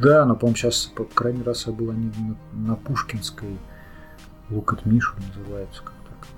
[0.00, 2.10] Да, но, по-моему, сейчас, по крайней раз, я был они
[2.52, 3.56] на, на Пушкинской.
[4.50, 6.28] Look at Мишу называется как так.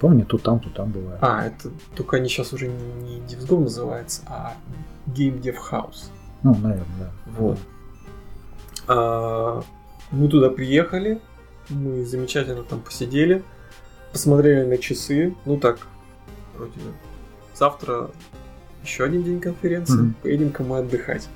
[0.00, 1.18] Помню, то там, то там бывает.
[1.22, 4.54] А, это только они сейчас уже не, не DevSGO называется, а
[5.06, 6.10] Game Dev House.
[6.42, 7.10] Ну, наверное, да.
[7.38, 7.58] Вот.
[8.88, 9.62] А,
[10.10, 11.20] мы туда приехали,
[11.70, 13.42] мы замечательно там посидели,
[14.12, 15.78] посмотрели на часы, ну так,
[16.56, 16.80] вроде
[17.54, 18.10] завтра
[18.82, 20.14] еще один день конференции, mm-hmm.
[20.22, 21.28] поедем-ка мы отдыхать.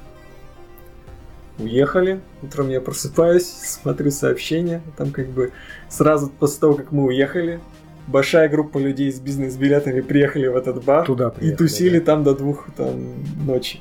[1.58, 3.46] Уехали, утром я просыпаюсь,
[3.82, 5.52] смотрю сообщения, там как бы
[5.88, 7.60] сразу после того, как мы уехали,
[8.06, 12.04] большая группа людей с бизнес-билетами приехали в этот бар Туда приехали, и тусили да.
[12.06, 13.80] там до двух там, ночи.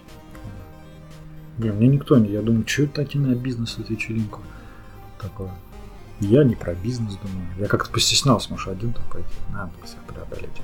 [1.57, 2.29] Блин, мне никто не...
[2.29, 4.41] Я думаю, что это таки на бизнес эту вечеринку
[5.19, 5.51] такое.
[6.19, 7.47] Я не про бизнес думаю.
[7.57, 9.27] Я как-то постеснялся, может, один там пойти.
[9.51, 10.61] Надо всех преодолеть.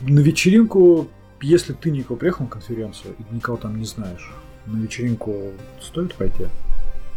[0.00, 1.08] А, на вечеринку,
[1.40, 4.32] если ты никого приехал на конференцию и никого там не знаешь,
[4.66, 5.34] на вечеринку
[5.80, 6.46] стоит пойти?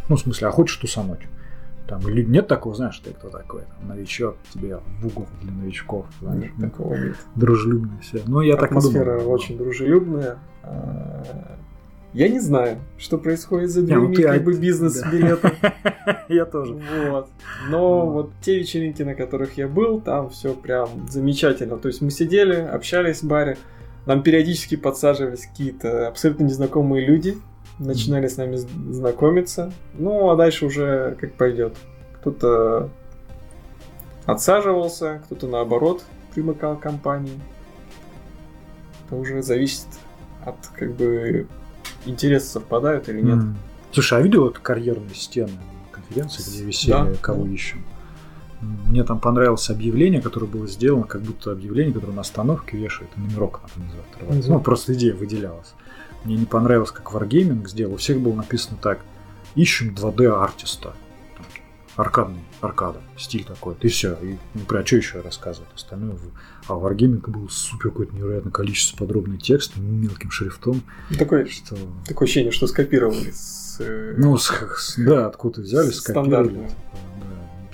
[0.08, 1.20] Ну, в смысле, а хочешь тусануть?
[1.88, 6.42] Там нет такого, знаешь, ты кто такой, там, новичок, тебе в угол для новичков, знаешь.
[6.42, 7.16] Нет, такого нет.
[7.36, 8.22] Дружелюбные все.
[8.26, 9.28] Ну, я Атмосфера так думаю.
[9.28, 10.38] очень дружелюбная.
[12.12, 15.52] Я не знаю, что происходит за дверьми, как бы бизнес билетов.
[16.28, 16.80] Я тоже.
[17.08, 17.28] Вот.
[17.68, 21.76] Но вот те вечеринки, на которых я был, там все прям замечательно.
[21.76, 23.58] То есть мы сидели, общались в баре,
[24.06, 27.36] нам периодически подсаживались какие-то абсолютно незнакомые люди,
[27.78, 29.72] начинали с нами знакомиться.
[29.94, 31.76] Ну, а дальше уже как пойдет.
[32.20, 32.90] Кто-то
[34.24, 37.40] отсаживался, кто-то наоборот примыкал к компании.
[39.06, 39.86] Это уже зависит
[40.44, 41.46] от как бы
[42.06, 43.38] интересы совпадают или нет.
[43.38, 43.56] М.
[43.92, 45.52] Слушай, а видел эту карьерные стены
[45.90, 47.50] конференции, где висели Да, кого да.
[47.50, 47.84] ищем?
[48.60, 53.20] Мне там понравилось объявление, которое было сделано, как будто объявление, которое на остановке вешают, и
[53.20, 53.60] номерок
[54.14, 54.48] отрывается.
[54.48, 54.58] Мгм.
[54.58, 55.74] Ну, просто идея выделялась.
[56.24, 57.94] Мне не понравилось, как Wargaming сделал.
[57.94, 59.00] У всех было написано так.
[59.54, 60.94] Ищем 2D-артиста.
[61.96, 63.74] Аркадный, аркада, стиль такой.
[63.80, 64.14] И все.
[64.22, 65.70] И, ну, про что еще рассказывать?
[65.74, 66.14] Остальное.
[66.16, 66.30] в-
[66.68, 70.82] А у Wargaming было супер какое-то невероятное количество подробный текст мелким шрифтом.
[71.10, 71.74] Ну, Такое, Что
[72.06, 73.76] такое ощущение, что скопировали с...
[73.80, 76.28] э, ну, с- с- да, откуда взяли, скопировали.
[76.28, 76.68] Стандартную.
[76.68, 76.80] типа,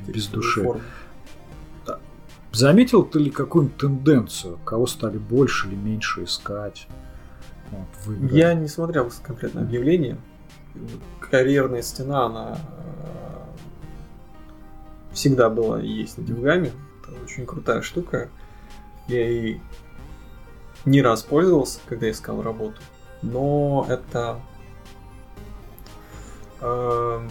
[0.06, 0.62] да, без души.
[0.62, 0.80] форму.
[2.52, 4.58] Заметил ты ли какую-нибудь тенденцию?
[4.58, 6.86] Кого стали больше или меньше искать?
[7.70, 8.32] Вот, в играх?
[8.32, 10.18] Я не смотрел конкретно объявление.
[11.30, 13.31] Карьерная стена, она э,
[15.12, 16.72] всегда была и есть на Дивгаме.
[17.02, 18.28] Это очень крутая штука.
[19.08, 19.58] Я и
[20.84, 22.80] не раз пользовался, когда искал работу.
[23.22, 24.40] Но это
[26.60, 27.28] эм,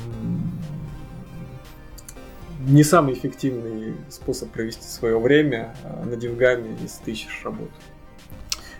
[2.59, 7.71] не самый эффективный способ провести свое время э, на Дивгаме, если ты ищешь работу.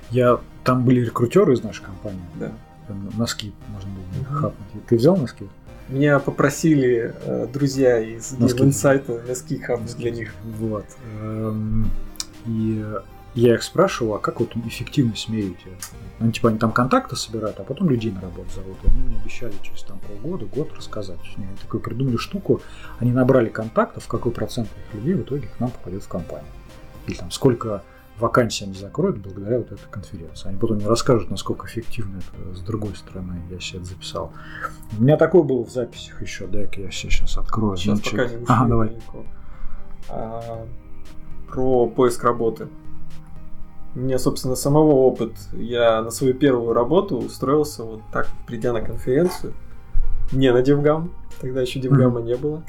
[0.09, 0.39] Я...
[0.63, 2.21] Там были рекрутеры из нашей компании.
[2.35, 2.51] Да.
[2.87, 4.35] Там Носки можно было Мгм.
[4.35, 4.85] хапнуть.
[4.87, 5.49] Ты взял носки?
[5.91, 8.34] Меня попросили э, друзья из.
[8.34, 10.34] Game Insight носки хапнуть для них.
[10.58, 10.86] Вот.
[11.21, 11.91] Эм,
[12.45, 12.84] И
[13.34, 15.67] я их спрашивал, а как вот эффективность меряете?
[16.19, 18.77] Ну, типа, они там контакты собирают, а потом людей на работу зовут.
[18.84, 21.19] И они мне обещали через там полгода, год рассказать.
[21.38, 22.62] Они такую придумали штуку,
[22.99, 26.47] они набрали контактов, какой процент их людей в итоге к нам попадет в компанию.
[27.08, 27.84] Или там сколько
[28.21, 30.49] вакансий они закроют благодаря вот этой конференции.
[30.49, 33.41] Они потом мне расскажут, насколько эффективно это с другой стороны.
[33.49, 34.31] Я себе это записал.
[34.97, 36.47] У меня такое было в записях еще.
[36.47, 37.75] Дай-ка я себе сейчас открою.
[37.75, 38.88] Сейчас Значит, пока не ушли Ага, давай.
[38.89, 39.25] далеко.
[40.10, 40.65] А,
[41.49, 42.67] про поиск работы.
[43.93, 45.34] У меня, собственно, самого опыт.
[45.51, 49.53] Я на свою первую работу устроился вот так, придя на конференцию.
[50.31, 52.63] Не на DevGamm, тогда еще DevGamm а не было.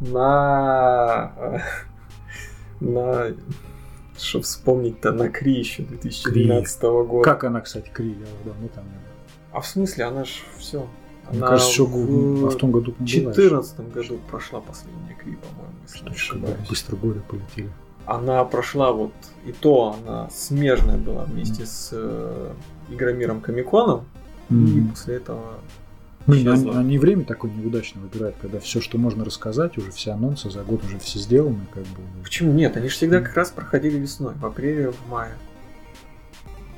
[0.00, 1.32] На...
[2.80, 3.26] На...
[4.20, 7.24] Что вспомнить-то, на Кри еще 2012 года.
[7.24, 8.10] Как она, кстати, Кри?
[8.10, 9.00] Я давно там не был.
[9.52, 10.86] А в смысле, она ж все.
[11.30, 13.48] Мне Она кажется, еще в а в том году в не была еще.
[13.48, 16.68] 2014 году прошла последняя Кри, по-моему, если не ошибаюсь.
[16.68, 17.70] быстро годы полетели.
[18.06, 19.12] Она прошла вот
[19.46, 22.52] и то, она смежная была вместе с э,
[22.90, 24.04] Игромиром Комиконом,
[24.48, 24.88] и Мгм.
[24.90, 25.54] после этого
[26.36, 26.72] Исчезла.
[26.72, 30.62] они, они время такое неудачно выбирают, когда все, что можно рассказать, уже все анонсы за
[30.62, 32.00] год уже все сделаны, как бы.
[32.22, 32.76] Почему нет?
[32.76, 35.32] Они же всегда как раз проходили весной, в апреле, в мае.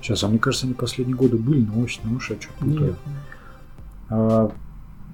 [0.00, 2.80] Сейчас, а мне кажется, они последние годы были, но очень, ну, я что путаю.
[2.80, 2.96] Нет.
[4.10, 4.52] А,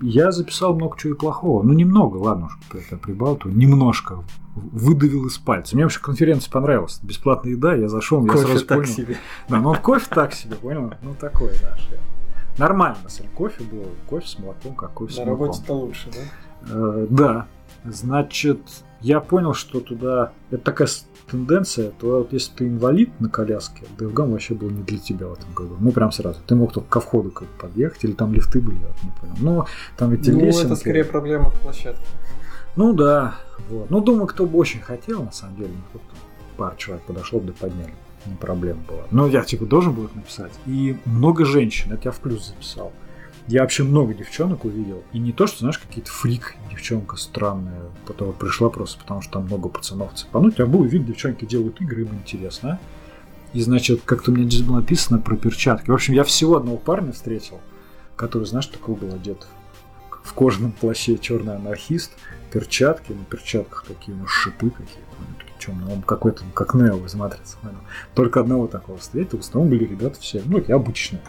[0.01, 1.63] я записал много чего и плохого.
[1.63, 3.57] Ну, немного, ладно уж, это прибалтываю.
[3.57, 4.25] Немножко
[4.55, 5.75] выдавил из пальца.
[5.75, 7.01] Мне вообще конференция понравилась.
[7.03, 8.93] Бесплатная еда, я зашел, я Кофе сразу так понял.
[8.93, 9.17] себе.
[9.49, 10.95] Да, ну кофе так себе, понял?
[11.03, 11.89] Ну такой, знаешь.
[12.59, 13.87] Нормально, на самом кофе был.
[14.09, 15.47] Кофе с молоком, как кофе с На молоком.
[15.47, 16.71] работе-то лучше, да?
[16.71, 17.47] Э, да.
[17.85, 18.61] Значит,
[19.01, 20.33] я понял, что туда...
[20.51, 20.89] Это такая
[21.31, 25.35] тенденция, то вот если ты инвалид на коляске, DevGam вообще был не для тебя в
[25.35, 25.77] этом году.
[25.79, 26.41] Ну, прям сразу.
[26.47, 29.35] Ты мог только ко входу как подъехать, или там лифты были, я не понял.
[29.41, 29.67] Но
[29.97, 30.67] там эти Ну, лесенки...
[30.67, 32.03] это скорее проблема площадки.
[32.77, 33.35] Ну да,
[33.69, 33.91] вот.
[33.91, 36.01] Ну, думаю, кто бы очень хотел, на самом деле, ну,
[36.57, 37.93] пара человек подошел, да подняли.
[38.27, 39.05] Не проблема была.
[39.11, 40.53] Но я, типа, должен был их написать.
[40.67, 42.93] И много женщин, это я в плюс записал.
[43.47, 45.03] Я вообще много девчонок увидел.
[45.13, 49.45] И не то, что, знаешь, какие-то фрик, девчонка странная, которая пришла просто потому, что там
[49.45, 50.61] много пацанов цепануть.
[50.61, 52.73] А был вид, девчонки делают игры, им интересно.
[52.73, 52.79] а?
[53.55, 55.91] И, значит, как-то у меня здесь было написано про перчатки.
[55.91, 57.61] В общем, я всего одного парня встретил,
[58.17, 59.47] который, знаешь, такой был одет
[60.23, 62.13] в кожаном плаще черный анархист,
[62.53, 65.17] перчатки, на перчатках такие, ну, шипы какие-то,
[65.69, 65.97] ну, такие темные.
[65.97, 67.57] Он какой-то, ну, как Нео из Матрицы.
[68.15, 71.21] Только одного такого встретил, в основном были ребята все, ну, такие обычные.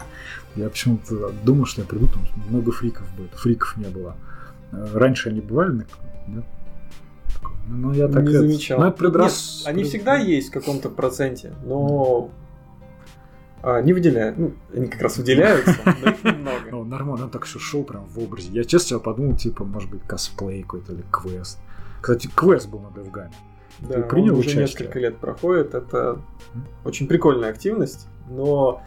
[0.55, 3.31] Я почему-то думал, что я приду, там много фриков будет.
[3.33, 4.15] Фриков не было.
[4.71, 5.85] Раньше они бывали?
[7.33, 7.55] Такого.
[7.67, 8.79] Ну, я так не это- замечал.
[8.79, 12.29] Ну, это предрас- Нет, они всегда есть в каком-то проценте, но
[13.61, 14.37] А, не выделяют.
[14.37, 16.61] Ну, они как раз выделяются, но их немного.
[16.71, 18.49] Ну, нормально, он так что шел прям в образе.
[18.53, 21.59] Я честно подумал, типа, может быть, косплей какой-то или квест.
[22.01, 23.33] Кстати, квест был на DevGamm е.
[23.81, 24.61] Да, принял он уже участие?
[24.61, 25.73] несколько лет проходит.
[25.73, 26.19] Это
[26.83, 28.81] очень прикольная активность, но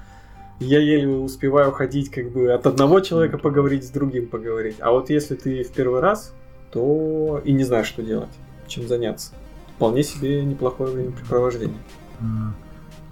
[0.60, 4.76] я еле успеваю ходить как бы от одного человека поговорить с другим поговорить.
[4.80, 6.34] А вот если ты в первый раз,
[6.70, 8.30] то и не знаешь, что делать,
[8.66, 9.32] чем заняться.
[9.76, 11.78] Вполне себе неплохое времяпрепровождение.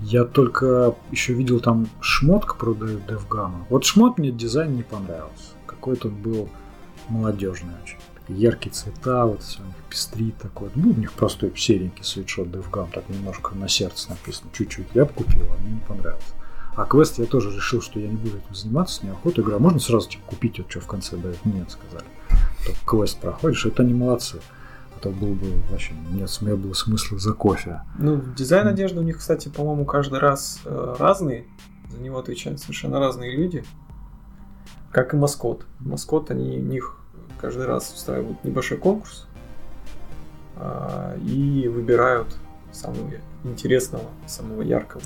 [0.01, 3.67] Я только еще видел там шмотка про Dev- DevGamm а.
[3.69, 5.55] Вот шмот мне дизайн не понравился.
[5.67, 6.49] Какой-то он был
[7.09, 7.99] молодежный очень.
[8.37, 10.71] Яркие цвета, вот все у них пестрит такой.
[10.75, 14.87] Ну, у них простой серенький свитшот Девгам, так немножко на сердце написано, чуть-чуть.
[14.95, 16.25] Я бы купил, а мне не понравилось.
[16.77, 19.43] А квест я тоже решил, что я не буду этим заниматься, с неохотой.
[19.43, 21.45] Говорю, а можно сразу типа, купить, вот что в конце дают?
[21.45, 22.07] Нет, сказали.
[22.65, 24.41] Только квест проходишь, это они молодцы.
[24.97, 27.83] А то было бы вообще, нет, мне было смысла за кофе.
[27.99, 31.49] Ну, дизайн одежды у них, кстати, по-моему, каждый раз э, разный.
[31.91, 33.65] За него отвечают совершенно разные люди.
[34.93, 35.67] Как и маскот.
[35.81, 37.00] Маскот, они у них
[37.41, 39.27] каждый раз устраивают небольшой конкурс
[40.57, 42.37] а, и выбирают
[42.73, 43.11] самого
[43.45, 45.03] интересного, самого яркого.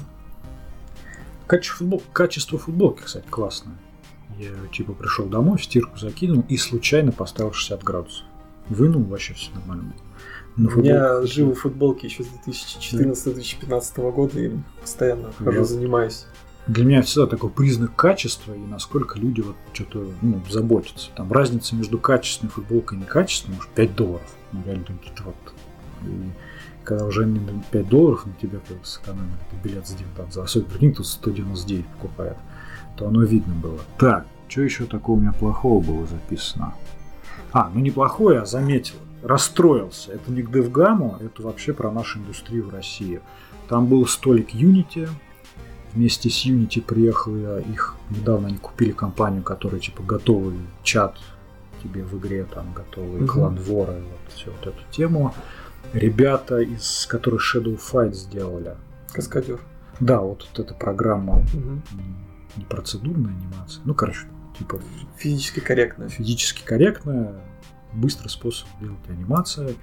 [1.47, 3.77] Качество, футбол- качество футболки, кстати, классное.
[4.38, 8.25] Я типа пришел домой, в стирку закинул и случайно поставил 60 градусов.
[8.68, 9.92] Вынул, вообще все нормально.
[10.57, 16.27] На У меня живы футболки еще с 2014-2015 года, и постоянно хожу, занимаюсь.
[16.66, 21.11] Для меня всегда такой признак качества и насколько люди вот что-то ну, заботятся.
[21.14, 24.35] Там разница между качественной футболкой и некачественной, может, 5 долларов.
[24.53, 25.37] Ну, реально какие-то вот...
[26.03, 26.31] И
[26.85, 30.70] когда уже они на 5 долларов на тебя как сэкономили, билет за там, за особенно
[30.70, 32.37] прикинь, тут 199 покупает,
[32.96, 33.81] то оно видно было.
[33.98, 36.74] Так, что еще такого у меня плохого было записано?
[37.53, 38.96] А, ну не плохое, а заметил.
[39.22, 40.12] Расстроился.
[40.12, 43.20] Это не к Девгаму, это вообще про нашу индустрию в России.
[43.68, 45.09] Там был столик Unity,
[45.94, 51.18] вместе с Unity приехал я, их недавно они купили компанию, которая типа готовый чат
[51.83, 53.26] тебе в игре, там готовый Мгм.
[53.28, 55.35] клан вора, вот всю вот эту тему.
[55.92, 58.76] Ребята, из которых Shadow Fight сделали.
[59.12, 59.61] Каскадер.
[60.00, 61.83] Да, вот эта программа м,
[62.57, 64.26] не процедурная анимация, ну, короче,
[64.59, 64.80] типа
[65.18, 66.09] Физически корректно.
[66.09, 67.35] физически корректная,
[67.92, 69.74] быстрый способ делать анимация.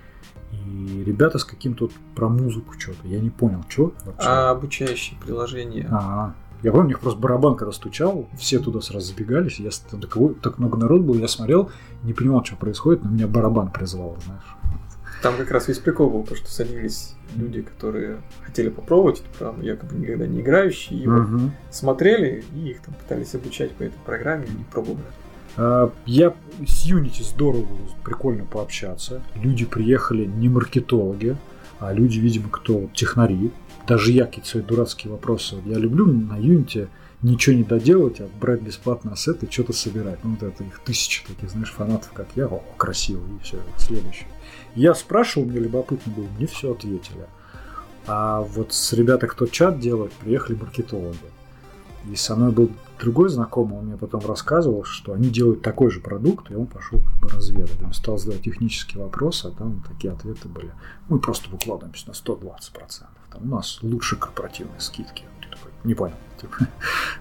[0.52, 3.08] И ребята с каким-то про музыку что-то.
[3.08, 4.28] Я не понял, что вообще.
[4.28, 5.88] А обучающие приложения.
[5.92, 6.36] Ага.
[6.64, 10.36] Я помню, у них просто барабан, когда стучал, все туда сразу забегались, я там такого-
[10.36, 11.72] так много народ было, я смотрел,
[12.04, 14.44] не понимал, что происходит, но меня барабан призвал, знаешь.
[15.24, 19.64] Там как раз весь прикол был, то, что садились люди, которые хотели попробовать эту программу,
[19.64, 21.52] якобы никогда не играющие, и вот Мгм.
[21.72, 25.04] смотрели, и их там пытались обучать по этой программе, и пробовали.
[25.58, 26.34] А, Я
[26.66, 27.68] с Unity здорово
[28.04, 29.22] прикольно пообщаться.
[29.36, 31.38] Люди приехали не маркетологи,
[31.80, 33.52] а люди, видимо, кто технари.
[33.88, 35.58] Даже я какие-то свои дурацкие вопросы.
[35.66, 36.88] Я люблю на Unity
[37.22, 40.24] ничего не доделать, а брать бесплатно ассеты и что-то собирать.
[40.24, 42.48] Ну, вот это их тысячи таких, знаешь, фанатов, как я.
[42.48, 44.26] О, красиво, и все, следующий.
[44.76, 47.26] Я спрашивал, мне любопытно было, мне все ответили.
[48.08, 51.18] А вот с ребята, кто чат делает, приехали маркетологи.
[52.10, 56.00] И со мной был другой знакомый, он мне потом рассказывал, что они делают такой же
[56.00, 57.82] продукт, и он пошел как бы разведать.
[57.84, 60.72] Он стал задавать технические вопросы, а там такие ответы были.
[61.10, 63.06] Мы просто выкладываемся на 120%.
[63.32, 65.26] Там у нас лучше корпоративные скидки.
[65.50, 66.16] Такой, не понял.
[66.42, 66.68] типа.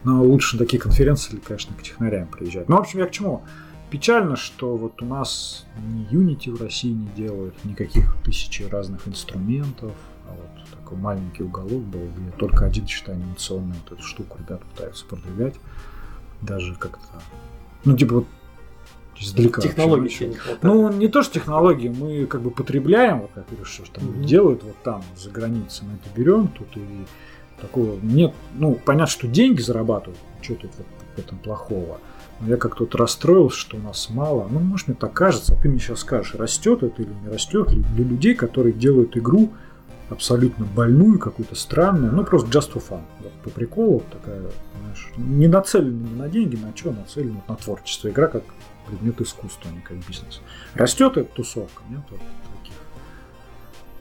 [0.05, 2.69] Но лучше на такие конференции, конечно, к технарям приезжать.
[2.69, 3.43] Ну, в общем, я к чему?
[3.91, 9.93] Печально, что вот у нас ни Unity в России не делают, никаких тысячи разных инструментов,
[9.93, 14.65] а вот такой маленький уголок был, где только один, считай, анимационный вот эту штуку ребята
[14.75, 15.55] пытаются продвигать.
[16.43, 17.23] Даже как-то...
[17.85, 18.27] Ну, типа вот
[19.19, 19.61] издалека.
[19.61, 20.63] Технологий вообще тебе не хватает.
[20.63, 24.25] ну, не то, что технологии, мы как бы потребляем, вот как говоришь, что там Мгм.
[24.25, 27.07] делают вот там, за границей, мы это берем, тут и
[27.61, 31.99] такого нет, ну, понятно, что деньги зарабатывают, что тут вот в этом плохого.
[32.41, 34.49] Но я как-то вот расстроился, что у нас мало.
[34.51, 37.69] Ну, может, мне так кажется, а ты мне сейчас скажешь, растет это или не растет.
[37.95, 39.51] Для людей, которые делают игру
[40.11, 43.03] абсолютно больную, какую-то странную, ну, просто just for fun.
[43.21, 44.43] Вот по приколу такая,
[44.83, 48.09] знаешь, не нацелена не на деньги, на что, нацелена на творчество.
[48.09, 48.43] Игра как
[48.87, 50.41] предмет искусства, а не как бизнес.
[50.75, 52.21] Растет эта тусовка, нет вот
[52.59, 52.75] таких.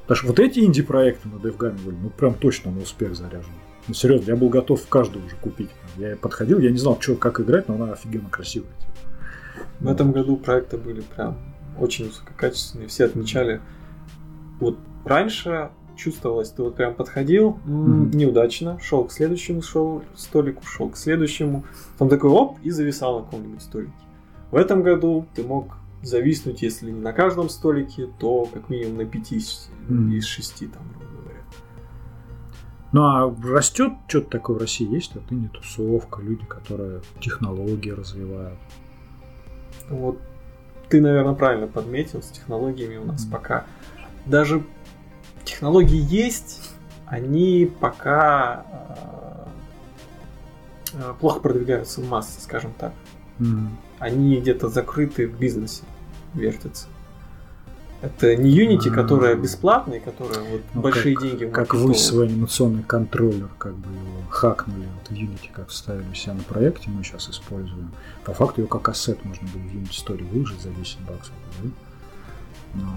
[0.08, 3.54] Даже вот эти инди-проекты на DevGam были, ну прям точно на успех заряжены.
[3.88, 5.70] Ну серьезно, я был готов каждую уже купить.
[5.98, 8.72] Я подходил, я не знал, что, как играть, но она офигенно красивая.
[8.80, 8.92] типа.
[9.80, 11.38] В этом году проекты были прям
[11.78, 13.62] очень высококачественные, все отмечали.
[14.60, 15.70] Вот раньше
[16.00, 18.12] чувствовалось, ты вот прям подходил, Мгм.
[18.12, 21.64] неудачно, шел к следующему шоу, столику, шел к следующему,
[21.98, 23.92] там такой оп, и зависал на каком-нибудь столике.
[24.52, 29.06] В этом году ты мог зависнуть, если не на каждом столике, то как минимум на
[29.06, 30.14] пяти из- Мгм.
[30.14, 31.42] из шести, там, грубо говоря.
[32.92, 34.92] Ну а растет что-то такое в России?
[34.92, 38.58] Есть это не тусовка, люди, которые технологии развивают?
[39.90, 40.18] Вот
[40.90, 43.32] ты, наверное, правильно подметил, с технологиями у нас mm.
[43.32, 43.66] пока
[44.26, 44.64] даже
[45.50, 46.72] технологии есть,
[47.06, 48.66] они пока
[50.94, 52.94] э, плохо продвигаются в массы, скажем так.
[53.40, 53.70] Mm.
[54.00, 55.84] Они где-то закрыты в бизнесе,
[56.34, 56.88] вертятся.
[58.02, 58.94] Это не Unity, а.
[58.94, 61.46] которая бесплатная, которая вот ну, большие как, деньги.
[61.46, 66.36] Как вы свой анимационный контроллер, как бы его хакнули вот в Unity, как вставили себя
[66.36, 67.92] на проекте, мы сейчас используем.
[68.24, 71.34] По факту его как ассет можно было в Unity Story выложить за 10 баксов.
[71.62, 71.70] Да?
[72.76, 72.94] Но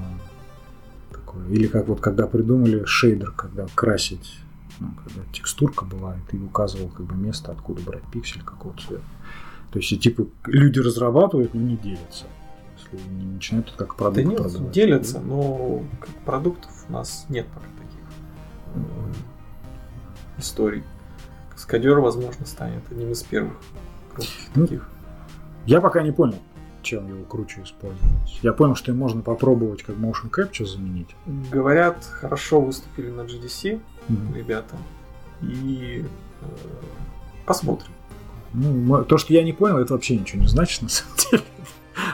[1.33, 1.49] такое.
[1.55, 4.39] Или как вот когда придумали шейдер, когда красить,
[4.80, 9.03] ну, когда текстурка бывает, и указывал как бы место, откуда брать пиксель, какого цвета.
[9.72, 12.26] То есть и типа люди разрабатывают, но не делятся
[12.93, 14.70] если не начинают это как продукт да нет, продавать.
[14.72, 18.01] делятся, но как продуктов у нас нет пока таких
[18.74, 18.80] э,
[20.39, 20.83] историй.
[21.51, 23.57] Каскадер, возможно, станет одним из первых
[24.12, 24.89] крупных ну, таких.
[25.66, 26.39] Я пока не понял,
[26.83, 28.39] чем его круче использовать.
[28.43, 31.09] Я понял, что им можно попробовать как motion capture заменить.
[31.51, 34.35] Говорят, хорошо выступили на GDC mm-hmm.
[34.35, 34.76] ребята.
[35.43, 36.05] И
[36.41, 36.47] э,
[37.47, 37.91] посмотрим.
[38.55, 41.43] Ну, то, что я не понял, это вообще ничего не значит, на самом деле.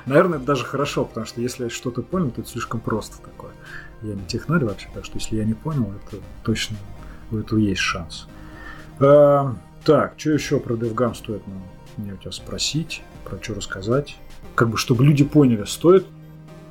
[0.06, 3.52] Наверное, это даже хорошо, потому что если я что-то понял, то это слишком просто такое.
[4.02, 6.76] Я не технарь вообще, так что если я не понял, это точно
[7.30, 8.28] у этого есть шанс.
[9.00, 9.54] А,
[9.84, 11.42] так, что еще про DevGam стоит
[11.96, 14.16] мне у тебя спросить, про что рассказать?
[14.54, 16.06] Как бы, чтобы люди поняли, стоит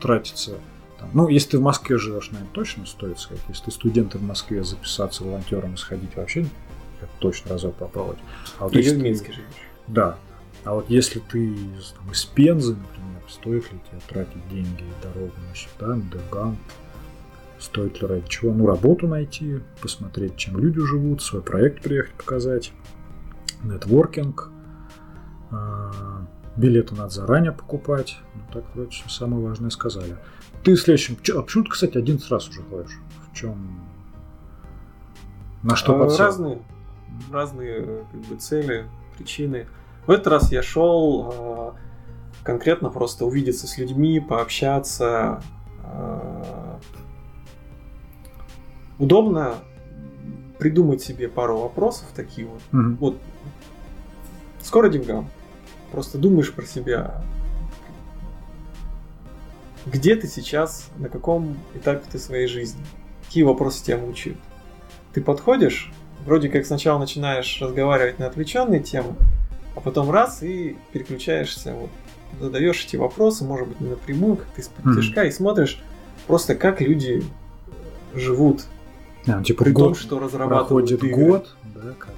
[0.02, 0.58] тратиться
[1.00, 3.44] там, ну, если ты в Москве живешь, наверное, точно стоит сказать.
[3.50, 6.42] Если ты студент в Москве, записаться волонтером и сходить вообще,
[7.02, 8.20] это точно разок попробовать.
[8.58, 9.48] А вот Или если в Минске живешь.
[9.88, 10.18] Да,
[10.64, 11.56] а вот если ты
[11.96, 16.58] там, из Пензы, например, стоит ли тебе тратить деньги и дорогу на счета, на Девган,
[17.60, 18.52] стоит ли ради чего?
[18.52, 22.74] Ну, работу найти, посмотреть, чем люди живут, свой проект приехать показать,
[23.64, 24.50] нетворкинг,
[25.52, 26.27] а,
[26.58, 28.18] билеты надо заранее покупать.
[28.36, 30.18] Ну, так вроде все самое важное сказали.
[30.64, 31.18] Ты в следующем...
[31.36, 33.00] А почему ты, кстати, один раз уже ходишь?
[33.32, 33.80] В чем...
[35.64, 36.62] На что а, Разные,
[37.32, 38.88] разные как бы, цели,
[39.18, 39.68] причины.
[40.06, 41.72] В этот раз я шел э,
[42.44, 45.42] конкретно просто увидеться с людьми, пообщаться.
[45.84, 46.78] Э,
[49.00, 49.56] удобно
[50.60, 52.62] придумать себе пару вопросов такие вот.
[52.72, 52.98] Mm-hmm.
[53.00, 53.18] Вот.
[54.62, 55.30] Скоро Димгам.
[55.92, 57.24] Просто думаешь про себя.
[59.86, 62.84] Где ты сейчас, на каком этапе ты своей жизни?
[63.26, 64.38] Какие вопросы тебя мучают?
[65.14, 65.92] Ты подходишь,
[66.26, 69.16] вроде как сначала начинаешь разговаривать на отвлеченные темы,
[69.76, 71.90] а потом раз и переключаешься, вот,
[72.40, 75.28] задаешь эти вопросы, может быть, не напрямую, как-то из-под mm-hmm.
[75.28, 75.82] и смотришь
[76.28, 77.24] просто, как люди
[78.14, 78.66] живут.
[79.28, 81.26] А, типа При год том, что разрабатывают проходит игры.
[81.26, 82.14] год, да, как...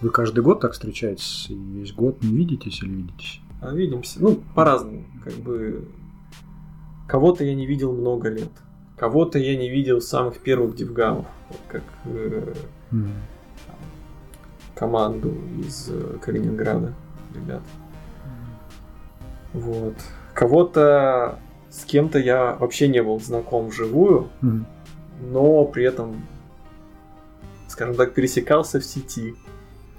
[0.00, 3.40] Вы каждый год так встречаетесь и весь год не видитесь или видитесь?
[3.60, 4.20] А, видимся.
[4.22, 5.04] Ну, по-разному.
[5.24, 5.88] Как бы
[7.08, 8.50] кого-то я не видел много лет.
[8.96, 11.26] Кого-то я не видел с самых первых дивгамов.
[11.48, 12.54] Вот как э,
[12.92, 13.10] mm
[14.78, 16.94] команду из э, Калининграда,
[17.34, 17.62] ребят.
[19.52, 19.94] Вот.
[20.34, 24.64] Кого-то с кем-то я вообще не был знаком вживую, mm-hmm.
[25.32, 26.24] но при этом,
[27.66, 29.34] скажем так, пересекался в сети.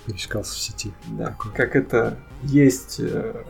[0.05, 0.93] Пересекался в сети.
[1.07, 1.27] Да.
[1.27, 1.51] Такое.
[1.53, 3.43] Как это есть э,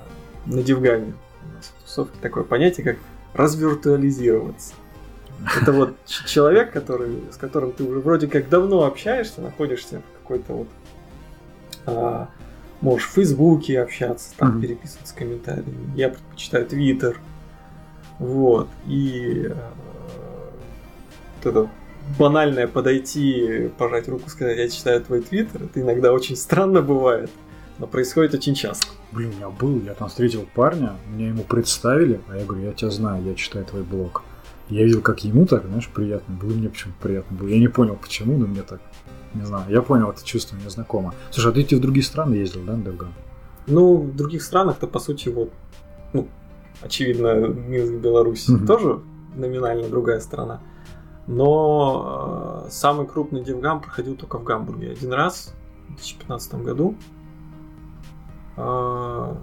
[0.45, 1.13] на Дивгаме.
[1.43, 2.97] У нас в тусовке такое понятие, как
[3.33, 4.73] развиртуализироваться.
[5.61, 10.53] Это вот человек, который, с которым ты уже вроде как давно общаешься, находишься в какой-то
[10.53, 10.67] вот
[11.85, 12.29] а,
[12.81, 14.61] можешь в Фейсбуке общаться, там mm-hmm.
[14.61, 15.95] переписываться комментариями.
[15.95, 17.19] Я предпочитаю Твиттер.
[18.19, 18.67] Вот.
[18.85, 19.55] И э,
[21.37, 21.69] вот это
[22.17, 27.29] банальное подойти, пожать руку, сказать, я читаю твой твиттер, это иногда очень странно бывает,
[27.77, 28.87] но происходит очень часто.
[29.11, 32.73] Блин, у меня был, я там встретил парня, меня ему представили, а я говорю, я
[32.73, 34.23] тебя знаю, я читаю твой блог.
[34.69, 37.47] Я видел, как ему так, знаешь, приятно было, мне почему-то приятно было.
[37.47, 38.79] Я не понял, почему, но мне так
[39.33, 41.13] не знаю, я понял это чувство, мне знакомо.
[41.29, 42.93] Слушай, а ты в другие страны ездил, да, на
[43.67, 45.51] Ну, в других странах-то, по сути, вот,
[46.13, 46.27] ну,
[46.81, 48.65] очевидно, Минск, Беларусь mm-hmm.
[48.65, 48.99] тоже
[49.35, 50.61] номинально другая страна.
[51.31, 54.93] Но э, самый крупный Девгам проходил только в Гамбурге.
[54.93, 55.53] Один раз,
[55.83, 56.95] в 2015 году.
[58.57, 59.35] Э,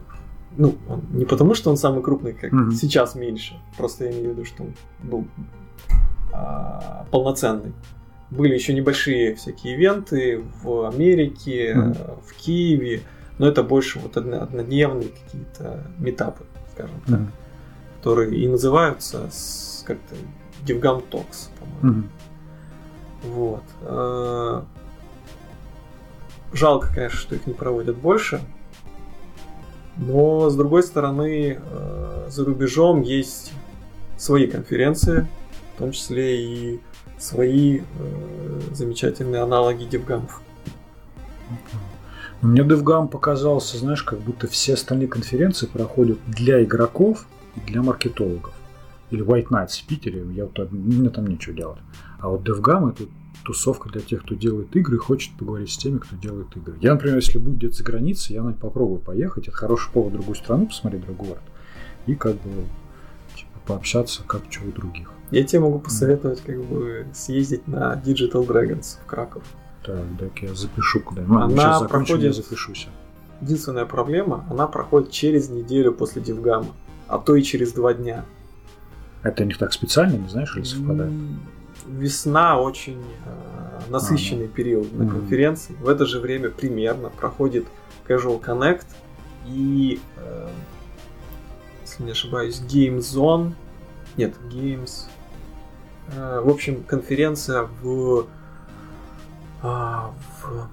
[0.56, 2.72] ну, он, не потому, что он самый крупный, как mm-hmm.
[2.72, 3.54] сейчас меньше.
[3.76, 5.26] Просто я имею в виду, что он был
[6.32, 7.72] э, полноценный.
[8.30, 12.20] Были еще небольшие всякие ивенты в Америке, mm-hmm.
[12.26, 13.02] в Киеве,
[13.38, 17.28] но это больше вот однодневные какие-то метапы, скажем так, mm-hmm.
[17.98, 19.30] которые и называются
[19.86, 20.16] как-то
[20.66, 22.02] Devgam Talks, по-моему.
[22.02, 23.30] Mm-hmm.
[23.30, 23.62] Вот.
[23.82, 24.62] Э,
[26.52, 28.40] жалко, конечно, что их не проводят больше.
[29.96, 33.52] Но, с другой стороны, э, за рубежом есть
[34.16, 35.26] свои конференции,
[35.74, 36.80] в том числе и
[37.18, 40.42] свои э, замечательные аналоги девгамов.
[42.42, 48.52] Мне DevGam показался, знаешь, как будто все остальные конференции проходят для игроков и для маркетологов.
[49.10, 51.78] Или White Nights в Питере, я вот, мне там нечего делать.
[52.18, 53.04] А вот DevGam это
[53.44, 56.76] тусовка для тех, кто делает игры и хочет поговорить с теми, кто делает игры.
[56.80, 59.46] Я, например, если будет где-то за границей, я наверное, попробую поехать.
[59.46, 61.42] Это хороший повод в другую страну посмотреть, другой город.
[62.06, 62.64] И как бы
[63.36, 65.12] типа, пообщаться, как что у других.
[65.30, 69.42] Я тебе могу посоветовать как бы съездить на Digital Dragons в Краков.
[69.84, 71.22] Так, так я запишу куда.
[71.22, 72.24] Ну, она сейчас закончим, проходит...
[72.24, 72.88] я запишусь.
[73.40, 76.68] Единственная проблема, она проходит через неделю после Дивгама,
[77.06, 78.24] а то и через два дня.
[79.26, 81.12] Это у них так специально, не знаешь, или совпадает?
[81.86, 85.74] Весна очень э, насыщенный а, период на конференции.
[85.80, 87.66] В это же время примерно проходит
[88.06, 88.86] Casual Connect
[89.46, 90.48] и, э,
[91.82, 93.52] если не ошибаюсь, Game Zone.
[94.16, 95.06] Нет, Games.
[96.12, 98.26] Э, в общем, конференция в,
[99.62, 100.68] э, в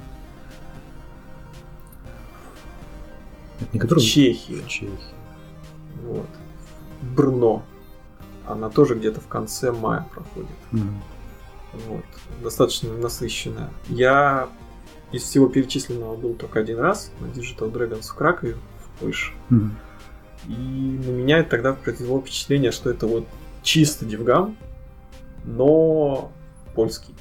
[3.62, 4.00] Это не который...
[4.00, 4.62] Чехии.
[4.68, 4.90] Чехии.
[6.04, 6.30] Вот.
[7.02, 7.64] Брно.
[8.48, 10.50] Она тоже где-то в конце мая проходит.
[10.72, 10.94] Mm-hmm.
[11.88, 12.06] Вот.
[12.42, 13.70] Достаточно насыщенная.
[13.88, 14.50] Я
[15.12, 19.34] из всего перечисленного был только один раз на Digital Dragons в Кракове, в Польше.
[19.50, 19.70] Mm-hmm.
[20.48, 23.26] И на меня тогда произвело впечатление, что это вот
[23.62, 24.58] чисто Дивгам,
[25.46, 26.32] но
[26.76, 27.16] польский.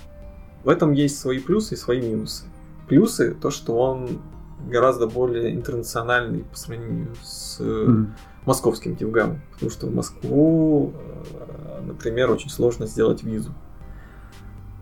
[0.65, 2.45] В этом есть свои плюсы и свои минусы.
[2.89, 4.21] Плюсы то, что он
[4.69, 8.07] гораздо более интернациональный по сравнению с mm-hmm.
[8.47, 9.41] московским Дивгамом.
[9.53, 13.53] Потому что в Москву, э, например, очень сложно сделать визу.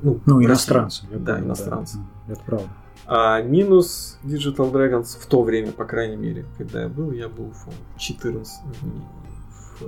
[0.03, 1.07] Ну, ну иностранцы.
[1.11, 1.99] Да, помню, иностранцы.
[2.27, 2.69] Да, это правда.
[3.07, 7.51] А минус Digital Dragons в то время, по крайней мере, когда я был, я был
[7.51, 8.63] в 14,
[9.81, 9.85] в,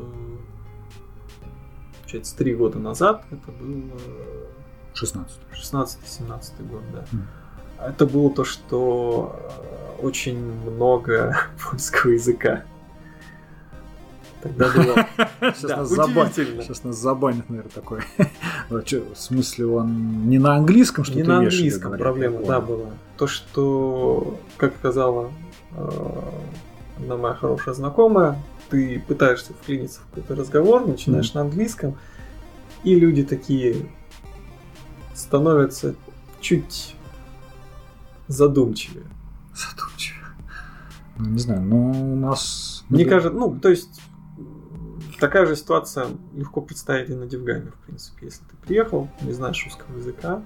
[2.00, 3.92] получается, 3 года назад, это был
[4.94, 5.38] 16.
[5.52, 7.04] 16-17 год, да.
[7.12, 7.88] Mm.
[7.90, 9.36] Это было то, что
[10.00, 11.36] очень много
[11.70, 12.64] польского языка.
[14.42, 15.06] Тогда было
[15.54, 18.00] Сейчас, да, нас забанят, сейчас нас забанят, наверное, такой.
[18.68, 22.90] в смысле, он не на английском что-то Не на английском проблема, да, была.
[23.16, 25.30] То, что, как сказала
[25.76, 26.20] э,
[26.98, 31.34] одна моя хорошая знакомая, ты пытаешься вклиниться в какой-то разговор, начинаешь mm.
[31.34, 31.96] на английском,
[32.82, 33.90] и люди такие
[35.14, 35.94] становятся
[36.40, 36.96] чуть.
[38.28, 39.04] Задумчивее.
[41.18, 42.84] Ну, не знаю, но у нас...
[42.88, 44.00] Мне кажется, ну, то есть
[45.20, 48.26] такая же ситуация легко представить и на DevGamm е, в принципе.
[48.26, 50.42] Если ты приехал, не знаешь русского языка,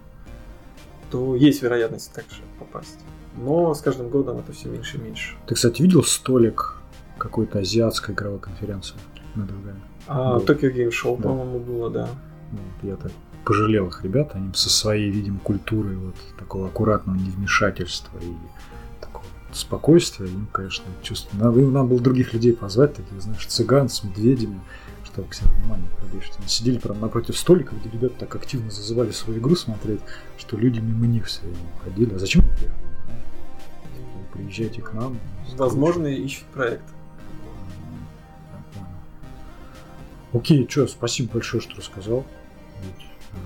[1.11, 2.99] то есть вероятность также попасть.
[3.37, 5.37] Но с каждым годом это все меньше и меньше.
[5.47, 6.77] Ты, кстати, видел столик
[7.19, 8.97] какой-то азиатской игровой конференции
[9.35, 9.81] на DevGamm е?
[10.07, 11.29] А, Tokyo Game Show, да.
[11.29, 12.09] по-моему, было, да.
[12.53, 13.13] Вот, я так
[13.45, 18.35] пожалел их ребят, они со своей, видимо, культурой вот такого аккуратного невмешательства и
[19.57, 21.37] спокойствие, им, конечно, чувство.
[21.37, 24.61] Надо, им надо было других людей позвать, таких, знаешь, цыган с медведями,
[25.05, 26.31] чтобы к себе внимание привлечь.
[26.39, 30.01] Они сидели прямо напротив столика, где ребята так активно зазывали свою игру смотреть,
[30.39, 32.15] что люди мимо них все время ходили.
[32.15, 32.71] А зачем вы
[34.33, 35.19] Приезжайте к нам.
[35.57, 36.85] Возможно, ищут проект.
[40.35, 42.27] Окей, что, спасибо большое, что рассказал.
[42.83, 43.37] Э,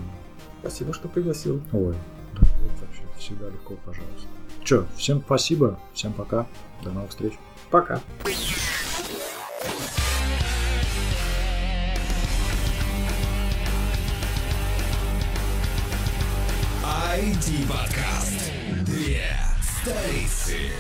[0.61, 1.63] спасибо, что пригласил.
[1.73, 1.95] Ой,
[2.35, 4.27] да, вот вообще всегда легко, пожалуйста.
[4.71, 6.47] Че, всем спасибо, всем пока,
[6.85, 7.33] до новых встреч.
[7.73, 8.01] Пока.
[16.85, 18.53] ID-подкаст.
[18.87, 20.71] Две столицы.